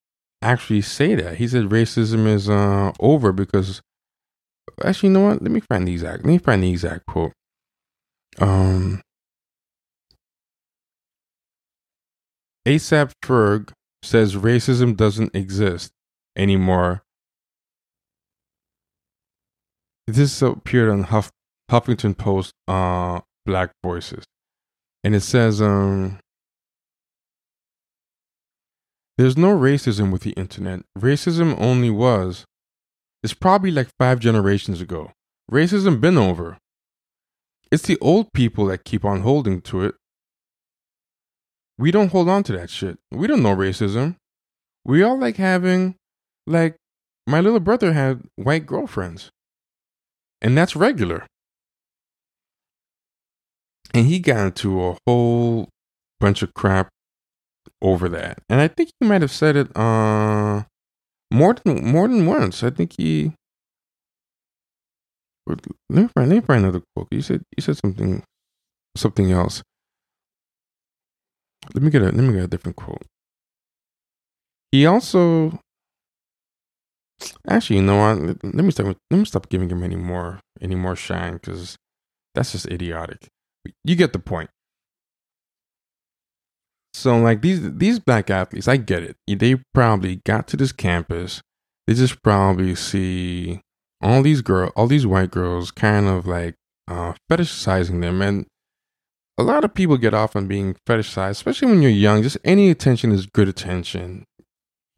actually 0.43 0.83
say 0.83 1.15
that. 1.15 1.37
He 1.37 1.47
said 1.49 1.65
racism 1.65 2.27
is 2.27 2.49
uh 2.49 2.93
over 3.01 3.33
because 3.33 3.83
actually, 4.85 5.11
you 5.11 5.15
know 5.15 5.27
what? 5.29 5.43
Let 5.43 5.51
me 5.51 5.61
find 5.61 5.87
the 5.87 5.93
exact. 5.93 6.25
Let 6.25 6.31
me 6.31 6.39
find 6.39 6.63
the 6.63 6.71
exact 6.71 7.07
quote. 7.07 7.33
Um, 8.39 9.03
ASAP 12.67 13.13
Ferg 13.23 13.73
says 14.03 14.37
racism 14.37 14.97
doesn't 14.97 15.35
exist 15.35 15.93
anymore. 16.37 17.03
This 20.07 20.43
appeared 20.43 20.91
on 20.91 21.05
Huff, 21.05 21.31
Huffington 21.71 22.17
Post, 22.17 22.53
uh, 22.67 23.21
Black 23.47 23.73
Voices, 23.83 24.25
and 25.05 25.15
it 25.15 25.21
says, 25.21 25.63
um, 25.63 26.19
there's 29.21 29.37
no 29.37 29.57
racism 29.57 30.11
with 30.11 30.23
the 30.23 30.31
internet. 30.31 30.81
Racism 30.99 31.55
only 31.61 31.91
was. 31.91 32.47
It's 33.23 33.35
probably 33.35 33.71
like 33.71 33.89
five 33.99 34.18
generations 34.18 34.81
ago. 34.81 35.12
Racism 35.53 36.01
been 36.01 36.16
over. 36.16 36.57
It's 37.71 37.83
the 37.83 37.99
old 38.01 38.33
people 38.33 38.64
that 38.66 38.85
keep 38.85 39.05
on 39.05 39.21
holding 39.21 39.61
to 39.62 39.85
it. 39.85 39.95
We 41.77 41.91
don't 41.91 42.11
hold 42.11 42.29
on 42.31 42.45
to 42.45 42.53
that 42.53 42.71
shit. 42.71 42.99
We 43.11 43.27
don't 43.27 43.43
know 43.43 43.55
racism. 43.55 44.16
We 44.85 45.03
all 45.03 45.18
like 45.18 45.37
having, 45.37 45.97
like, 46.47 46.77
my 47.27 47.41
little 47.41 47.61
brother 47.61 47.93
had 47.93 48.23
white 48.37 48.64
girlfriends. 48.64 49.31
And 50.41 50.57
that's 50.57 50.75
regular. 50.75 51.27
And 53.93 54.07
he 54.07 54.18
got 54.18 54.47
into 54.47 54.83
a 54.83 54.97
whole 55.07 55.68
bunch 56.18 56.43
of 56.43 56.55
crap 56.55 56.89
over 57.83 58.09
that. 58.09 58.43
And 58.49 58.61
I 58.61 58.69
think 58.69 58.91
he 58.99 59.07
might 59.07 59.23
have 59.23 59.31
said 59.31 59.57
it 59.57 59.77
uh 59.77 60.65
more 61.31 61.55
than 61.55 61.85
more 61.85 62.09
than 62.09 62.27
once. 62.27 62.63
I 62.63 62.71
think 62.71 62.95
he 62.97 63.33
let 65.47 65.67
me 65.91 66.09
find, 66.15 66.29
let 66.29 66.37
me 66.37 66.41
find 66.41 66.65
another 66.65 66.83
quote. 66.95 67.09
You 67.11 67.23
said 67.23 67.43
you 67.57 67.63
said 67.63 67.77
something 67.77 68.23
something 68.97 69.31
else. 69.31 69.63
Let 71.75 71.83
me 71.83 71.91
get 71.91 72.03
a 72.03 72.07
let 72.07 72.15
me 72.17 72.33
get 72.35 72.45
a 72.45 72.49
different 72.49 72.77
quote. 72.77 73.03
He 74.73 74.87
also 74.87 75.61
actually, 77.49 77.77
you 77.77 77.83
know 77.83 77.97
what? 77.97 78.45
Let, 78.45 78.65
me 78.65 78.71
stop. 78.71 78.87
Let 79.11 79.19
me 79.19 79.25
stop 79.25 79.49
giving 79.49 79.69
him 79.69 79.83
any 79.83 79.97
more 79.97 80.41
any 80.61 80.75
more 80.75 80.97
shine 80.97 81.35
because 81.35 81.77
that's 82.35 82.53
just 82.53 82.67
idiotic. 82.67 83.29
You 83.85 83.97
get 83.97 84.13
the 84.13 84.19
point. 84.19 84.51
So 86.93 87.16
like 87.18 87.43
these 87.43 87.61
these 87.76 87.99
black 87.99 88.30
athletes, 88.30 88.68
I 88.68 88.76
get 88.76 89.03
it. 89.03 89.16
They 89.26 89.57
probably 89.72 90.16
got 90.26 90.49
to 90.49 90.57
this 90.57 90.72
campus. 90.72 91.41
They 91.86 91.95
just 91.95 92.22
probably 92.22 92.74
see 92.74 93.61
all 94.01 94.22
these 94.22 94.43
girl, 94.43 94.72
all 94.76 94.86
these 94.86 95.07
white 95.07 95.30
girls, 95.30 95.70
kind 95.70 96.07
of 96.09 96.26
like 96.26 96.55
uh, 96.88 97.14
fetishizing 97.30 98.01
them, 98.01 98.22
and 98.22 98.47
a 99.38 99.43
lot 99.43 99.64
of 99.64 99.74
people 99.74 99.97
get 99.97 100.14
off 100.14 100.36
on 100.36 100.47
being 100.47 100.76
fetishized, 100.86 101.30
especially 101.30 101.68
when 101.68 101.82
you're 101.82 101.91
young. 101.91 102.22
Just 102.22 102.38
any 102.45 102.70
attention 102.70 103.12
is 103.12 103.26
good 103.26 103.49
attention. 103.49 104.24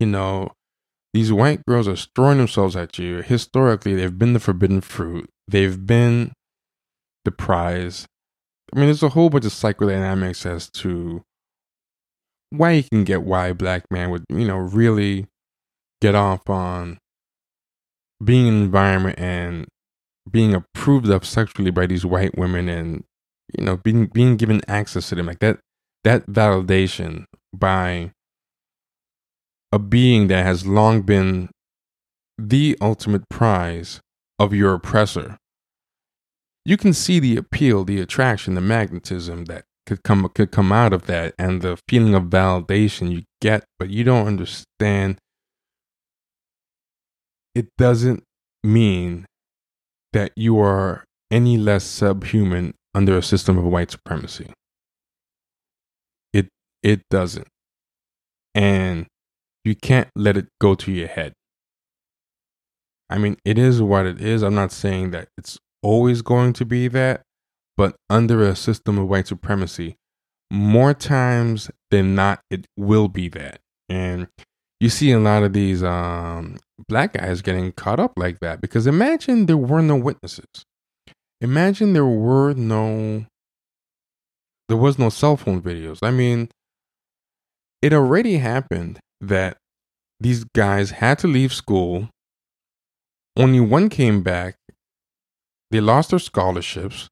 You 0.01 0.07
know, 0.07 0.53
these 1.15 1.33
white 1.33 1.65
girls 1.67 1.87
are 1.87 1.97
throwing 1.97 2.39
themselves 2.39 2.75
at 2.75 2.99
you. 2.99 3.23
Historically, 3.23 3.95
they've 3.95 4.19
been 4.19 4.33
the 4.33 4.41
forbidden 4.41 4.81
fruit. 4.81 5.29
They've 5.47 5.87
been 5.87 6.33
the 7.25 7.31
prize. 7.31 8.07
I 8.75 8.79
mean, 8.79 8.87
there's 8.87 9.03
a 9.03 9.11
whole 9.11 9.31
bunch 9.31 9.45
of 9.45 9.53
psychodynamics 9.53 10.47
as 10.47 10.71
to 10.71 11.23
why 12.53 12.73
you 12.73 12.83
can 12.85 13.05
get 13.05 13.23
why 13.23 13.53
black 13.53 13.85
man 13.91 14.11
would, 14.11 14.25
you 14.29 14.47
know, 14.47 14.59
really 14.59 15.27
get 16.01 16.15
off 16.15 16.51
on 16.51 16.99
being 18.23 18.47
in 18.47 18.55
an 18.55 18.63
environment 18.63 19.19
and 19.19 19.67
being 20.31 20.55
approved 20.55 21.09
of 21.09 21.25
sexually 21.25 21.71
by 21.71 21.87
these 21.87 22.05
white 22.05 22.37
women 22.37 22.69
and 22.69 23.05
you 23.59 23.65
know 23.65 23.77
being 23.77 24.07
being 24.07 24.37
given 24.37 24.61
access 24.69 25.09
to 25.09 25.15
them. 25.15 25.27
Like 25.27 25.39
that 25.41 25.59
that 26.05 26.27
validation 26.27 27.25
by 27.55 28.13
a 29.73 29.79
being 29.79 30.29
that 30.29 30.45
has 30.45 30.67
long 30.67 31.03
been 31.03 31.49
the 32.39 32.77
ultimate 32.81 33.29
prize 33.31 34.01
of 34.39 34.53
your 34.53 34.75
oppressor. 34.75 35.39
You 36.65 36.77
can 36.77 36.93
see 36.93 37.19
the 37.19 37.37
appeal 37.37 37.85
the 37.85 38.01
attraction 38.01 38.55
the 38.55 38.61
magnetism 38.61 39.47
that 39.47 39.65
could 39.87 40.03
come 40.03 40.29
could 40.35 40.51
come 40.51 40.73
out 40.73 40.93
of 40.93 41.07
that 41.07 41.35
and 41.39 41.63
the 41.63 41.79
feeling 41.89 42.15
of 42.15 42.25
validation 42.25 43.11
you 43.11 43.23
get 43.41 43.65
but 43.79 43.91
you 43.91 44.05
don't 44.05 44.27
understand. 44.27 45.19
It 47.55 47.69
doesn't 47.77 48.23
mean 48.63 49.27
that 50.13 50.33
you 50.37 50.59
are 50.59 51.05
any 51.31 51.57
less 51.59 51.85
subhuman 51.85 52.75
under 52.95 53.17
a 53.19 53.23
system 53.23 53.59
of 53.59 53.65
white 53.65 53.91
supremacy. 53.91 54.53
It 56.33 56.49
it 56.83 57.03
doesn't. 57.11 57.49
And 58.55 59.07
you 59.65 59.75
can't 59.75 60.09
let 60.15 60.37
it 60.37 60.49
go 60.61 60.75
to 60.75 60.93
your 60.93 61.09
head. 61.09 61.33
I 63.11 63.19
mean 63.19 63.37
it 63.45 63.59
is 63.59 63.83
what 63.83 64.07
it 64.07 64.21
is. 64.21 64.43
I'm 64.43 64.55
not 64.55 64.73
saying 64.73 65.11
that 65.11 65.29
it's 65.37 65.59
always 65.83 66.23
going 66.23 66.53
to 66.55 66.65
be 66.65 66.89
that 66.89 67.23
but 67.77 67.97
under 68.11 68.43
a 68.43 68.57
system 68.57 68.99
of 68.99 69.09
white 69.09 69.27
supremacy, 69.27 69.97
more 70.51 70.93
times 70.93 71.71
than 71.91 72.15
not, 72.15 72.41
it 72.51 72.67
will 72.77 73.09
be 73.09 73.29
that. 73.31 73.61
And 73.89 74.29
you 74.81 74.89
see 74.89 75.13
a 75.13 75.19
lot 75.19 75.43
of 75.43 75.53
these 75.53 75.83
um, 75.83 76.59
black 76.89 77.15
guys 77.15 77.41
getting 77.43 77.73
caught 77.73 78.01
up 78.01 78.13
like 78.17 78.41
that 78.41 78.61
because 78.61 78.87
imagine 78.87 79.47
there 79.47 79.57
were 79.57 79.83
no 79.83 79.97
witnesses. 79.97 80.65
Imagine 81.41 81.93
there 81.93 82.07
were 82.07 82.53
no, 82.55 83.27
there 84.69 84.77
was 84.77 84.99
no 84.99 85.09
cell 85.09 85.37
phone 85.37 85.63
videos. 85.63 85.99
I 86.03 86.11
mean, 86.11 86.51
it 87.81 87.93
already 87.93 88.37
happened 88.37 89.01
that 89.21 89.57
these 90.21 90.45
guys 90.45 90.93
had 90.93 91.19
to 91.21 91.27
leave 91.27 91.53
school. 91.53 92.09
Only 93.37 93.61
one 93.61 93.89
came 93.89 94.23
back. 94.23 94.57
They 95.71 95.81
lost 95.81 96.11
their 96.11 96.19
scholarships 96.19 97.09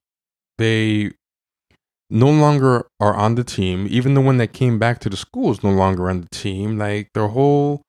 they 0.61 1.11
no 2.11 2.31
longer 2.31 2.87
are 3.01 3.15
on 3.15 3.35
the 3.35 3.45
team. 3.45 3.87
Even 3.89 4.15
the 4.15 4.21
one 4.21 4.37
that 4.37 4.53
came 4.53 4.79
back 4.79 5.01
to 5.01 5.09
the 5.09 5.17
school 5.17 5.51
is 5.51 5.63
no 5.63 5.71
longer 5.71 6.11
on 6.11 6.21
the 6.21 6.29
team. 6.29 6.79
Like 6.79 7.09
their 7.15 7.29
whole 7.29 7.81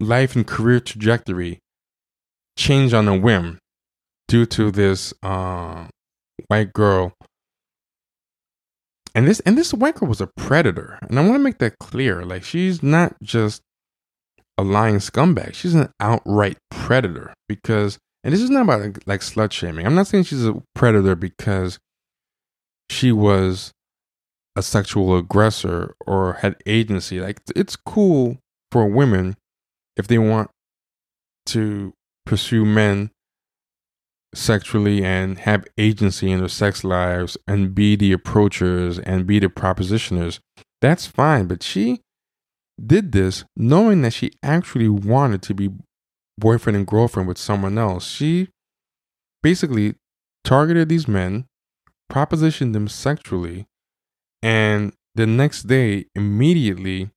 life 0.00 0.34
and 0.34 0.46
career 0.46 0.80
trajectory 0.80 1.60
changed 2.58 2.94
on 2.94 3.06
a 3.06 3.16
whim 3.16 3.58
due 4.26 4.44
to 4.46 4.72
this 4.72 5.14
uh, 5.22 5.86
white 6.48 6.72
girl. 6.72 7.12
And 9.14 9.28
this 9.28 9.40
and 9.40 9.56
this 9.56 9.72
white 9.72 9.94
girl 9.94 10.08
was 10.08 10.20
a 10.20 10.28
predator, 10.36 10.98
and 11.02 11.18
I 11.18 11.22
want 11.22 11.36
to 11.36 11.38
make 11.38 11.58
that 11.58 11.78
clear. 11.78 12.24
Like 12.24 12.42
she's 12.44 12.82
not 12.82 13.14
just 13.22 13.62
a 14.58 14.62
lying 14.62 14.96
scumbag; 14.96 15.54
she's 15.54 15.74
an 15.74 15.90
outright 16.00 16.58
predator. 16.70 17.32
Because, 17.48 17.98
and 18.26 18.32
this 18.32 18.42
is 18.42 18.50
not 18.50 18.62
about 18.62 19.06
like 19.06 19.20
slut 19.20 19.52
shaming. 19.52 19.86
I'm 19.86 19.94
not 19.94 20.08
saying 20.08 20.24
she's 20.24 20.44
a 20.44 20.60
predator 20.74 21.14
because 21.14 21.78
she 22.90 23.12
was 23.12 23.72
a 24.56 24.62
sexual 24.62 25.16
aggressor 25.16 25.94
or 26.08 26.32
had 26.32 26.56
agency. 26.66 27.20
Like 27.20 27.40
it's 27.54 27.76
cool 27.76 28.38
for 28.72 28.88
women 28.88 29.36
if 29.96 30.08
they 30.08 30.18
want 30.18 30.50
to 31.46 31.92
pursue 32.24 32.64
men 32.64 33.12
sexually 34.34 35.04
and 35.04 35.38
have 35.38 35.64
agency 35.78 36.32
in 36.32 36.40
their 36.40 36.48
sex 36.48 36.82
lives 36.82 37.38
and 37.46 37.76
be 37.76 37.94
the 37.94 38.10
approachers 38.10 38.98
and 38.98 39.24
be 39.24 39.38
the 39.38 39.46
propositioners, 39.46 40.40
that's 40.80 41.06
fine. 41.06 41.46
But 41.46 41.62
she 41.62 42.00
did 42.84 43.12
this 43.12 43.44
knowing 43.56 44.02
that 44.02 44.14
she 44.14 44.32
actually 44.42 44.88
wanted 44.88 45.42
to 45.42 45.54
be 45.54 45.70
boyfriend 46.38 46.76
and 46.76 46.86
girlfriend 46.86 47.28
with 47.28 47.38
someone 47.38 47.78
else. 47.78 48.06
She 48.06 48.48
basically 49.42 49.94
targeted 50.44 50.88
these 50.88 51.08
men, 51.08 51.46
propositioned 52.10 52.72
them 52.72 52.88
sexually, 52.88 53.66
and 54.42 54.92
the 55.14 55.26
next 55.26 55.64
day 55.64 56.06
immediately 56.14 57.10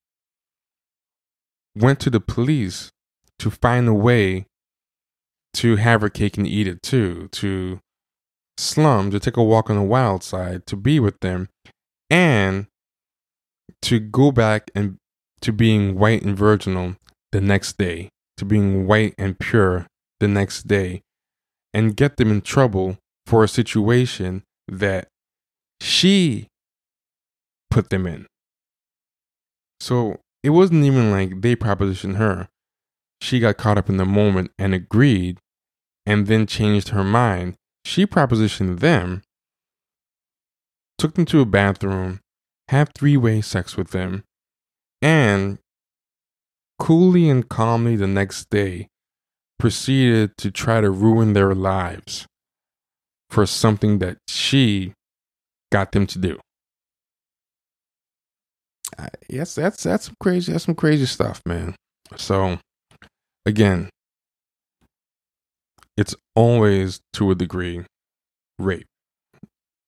went 1.75 1.99
to 1.99 2.09
the 2.09 2.19
police 2.19 2.91
to 3.37 3.49
find 3.49 3.87
a 3.87 3.93
way 3.93 4.45
to 5.53 5.75
have 5.77 6.01
her 6.01 6.09
cake 6.09 6.37
and 6.37 6.47
eat 6.47 6.67
it 6.67 6.81
too, 6.81 7.27
to 7.31 7.79
slum, 8.57 9.11
to 9.11 9.19
take 9.19 9.37
a 9.37 9.43
walk 9.43 9.69
on 9.69 9.75
the 9.75 9.81
wild 9.81 10.23
side, 10.23 10.65
to 10.67 10.75
be 10.75 10.99
with 10.99 11.19
them, 11.21 11.49
and 12.09 12.67
to 13.81 13.99
go 13.99 14.31
back 14.31 14.71
and 14.75 14.97
to 15.41 15.53
being 15.53 15.97
white 15.97 16.21
and 16.21 16.37
virginal 16.37 16.95
the 17.31 17.41
next 17.41 17.77
day, 17.77 18.09
to 18.39 18.45
being 18.45 18.87
white 18.87 19.13
and 19.17 19.39
pure 19.39 19.87
the 20.19 20.27
next 20.27 20.67
day, 20.67 21.01
and 21.73 21.95
get 21.95 22.17
them 22.17 22.31
in 22.31 22.41
trouble 22.41 22.97
for 23.25 23.43
a 23.43 23.47
situation 23.47 24.43
that 24.67 25.07
she 25.81 26.47
put 27.69 27.89
them 27.89 28.05
in. 28.07 28.25
So 29.79 30.19
it 30.43 30.49
wasn't 30.49 30.83
even 30.83 31.11
like 31.11 31.41
they 31.41 31.55
propositioned 31.55 32.17
her 32.17 32.49
she 33.21 33.39
got 33.39 33.57
caught 33.57 33.77
up 33.77 33.89
in 33.89 33.97
the 33.97 34.05
moment 34.05 34.51
and 34.57 34.73
agreed 34.73 35.39
and 36.05 36.27
then 36.27 36.47
changed 36.47 36.89
her 36.89 37.03
mind. 37.03 37.55
She 37.85 38.05
propositioned 38.05 38.79
them, 38.79 39.23
took 40.97 41.15
them 41.15 41.25
to 41.25 41.41
a 41.41 41.45
bathroom, 41.45 42.19
had 42.69 42.93
three 42.93 43.17
way 43.17 43.41
sex 43.41 43.75
with 43.75 43.91
them, 43.91 44.23
and 45.01 45.59
coolly 46.79 47.29
and 47.29 47.47
calmly 47.49 47.95
the 47.95 48.07
next 48.07 48.49
day 48.49 48.87
proceeded 49.59 50.31
to 50.37 50.49
try 50.49 50.81
to 50.81 50.89
ruin 50.89 51.33
their 51.33 51.53
lives 51.53 52.25
for 53.29 53.45
something 53.45 53.99
that 53.99 54.17
she 54.27 54.93
got 55.71 55.91
them 55.91 56.07
to 56.07 56.17
do. 56.17 56.39
yes, 59.29 59.55
that's 59.55 59.83
that's 59.83 60.05
some 60.05 60.15
crazy 60.19 60.51
that's 60.51 60.65
some 60.65 60.75
crazy 60.75 61.05
stuff, 61.05 61.41
man. 61.45 61.75
So 62.17 62.57
again, 63.45 63.89
it's 65.95 66.15
always 66.35 67.01
to 67.13 67.29
a 67.31 67.35
degree 67.35 67.85
rape, 68.57 68.87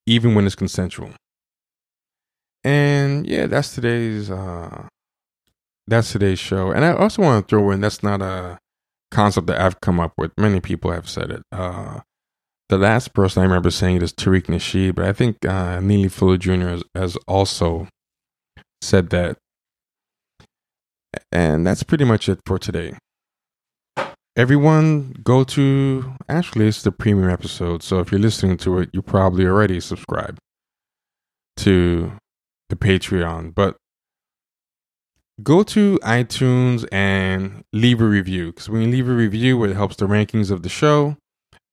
even 0.06 0.36
when 0.36 0.46
it's 0.46 0.56
consensual. 0.56 1.12
And 2.64 3.26
yeah, 3.26 3.48
that's 3.48 3.74
today's 3.74 4.30
uh 4.30 4.88
that's 5.88 6.12
today's 6.12 6.40
show. 6.40 6.72
And 6.72 6.86
I 6.86 6.94
also 6.94 7.22
want 7.22 7.48
to 7.48 7.50
throw 7.50 7.72
in 7.72 7.82
that's 7.82 8.04
not 8.04 8.22
a 8.22 8.60
concept 9.12 9.48
that 9.48 9.60
I've 9.60 9.82
come 9.82 10.00
up 10.00 10.14
with. 10.18 10.32
Many 10.38 10.60
people 10.60 10.92
have 10.92 11.10
said 11.10 11.32
it. 11.32 11.44
Uh 11.52 12.02
the 12.70 12.78
last 12.78 13.14
person 13.14 13.42
I 13.42 13.46
remember 13.46 13.70
saying 13.70 13.98
it 13.98 14.04
is 14.04 14.14
Tariq 14.14 14.44
Nasheed, 14.44 14.96
but 14.96 15.04
I 15.04 15.12
think 15.12 15.44
uh, 15.46 15.82
Neely 15.82 16.08
Fuller 16.08 16.38
Jr. 16.38 16.70
Has, 16.70 16.84
has 16.96 17.18
also 17.28 17.90
said 18.82 19.10
that. 19.10 19.38
And 21.34 21.68
that's 21.68 21.84
pretty 21.84 22.06
much 22.06 22.30
it 22.30 22.40
for 22.46 22.58
today 22.58 22.94
everyone 24.36 25.14
go 25.24 25.44
to 25.44 26.14
actually 26.30 26.68
it's 26.68 26.84
the 26.84 26.92
premium 26.92 27.30
episode 27.30 27.84
so 27.84 28.00
if 28.00 28.12
you're 28.12 28.22
listening 28.22 28.56
to 28.56 28.80
it 28.80 28.90
you 28.94 29.02
probably 29.02 29.46
already 29.46 29.80
subscribed 29.80 30.40
to 31.58 32.14
the 32.70 32.76
patreon 32.76 33.54
but 33.54 33.76
go 35.44 35.64
to 35.64 36.00
itunes 36.04 36.86
and 36.92 37.64
leave 37.74 38.02
a 38.02 38.06
review 38.06 38.52
because 38.52 38.70
when 38.70 38.82
you 38.82 38.88
leave 38.90 39.08
a 39.08 39.14
review 39.14 39.64
it 39.64 39.74
helps 39.74 39.96
the 39.96 40.06
rankings 40.06 40.52
of 40.52 40.64
the 40.64 40.70
show. 40.70 41.18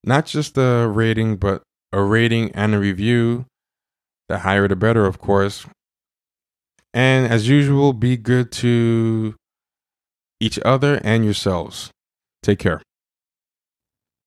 Not 0.05 0.27
just 0.27 0.57
a 0.57 0.87
rating 0.89 1.37
but 1.37 1.63
a 1.93 2.03
rating 2.03 2.51
and 2.53 2.75
a 2.75 2.79
review. 2.79 3.47
The 4.29 4.39
higher 4.39 4.69
the 4.69 4.77
better 4.77 5.07
of 5.07 5.19
course. 5.19 5.67
And 6.95 7.31
as 7.31 7.49
usual 7.49 7.93
be 7.93 8.17
good 8.17 8.51
to 8.53 9.35
each 10.41 10.59
other 10.65 11.01
and 11.05 11.25
yourselves. 11.25 11.91
Take 12.43 12.59
care. 12.59 12.81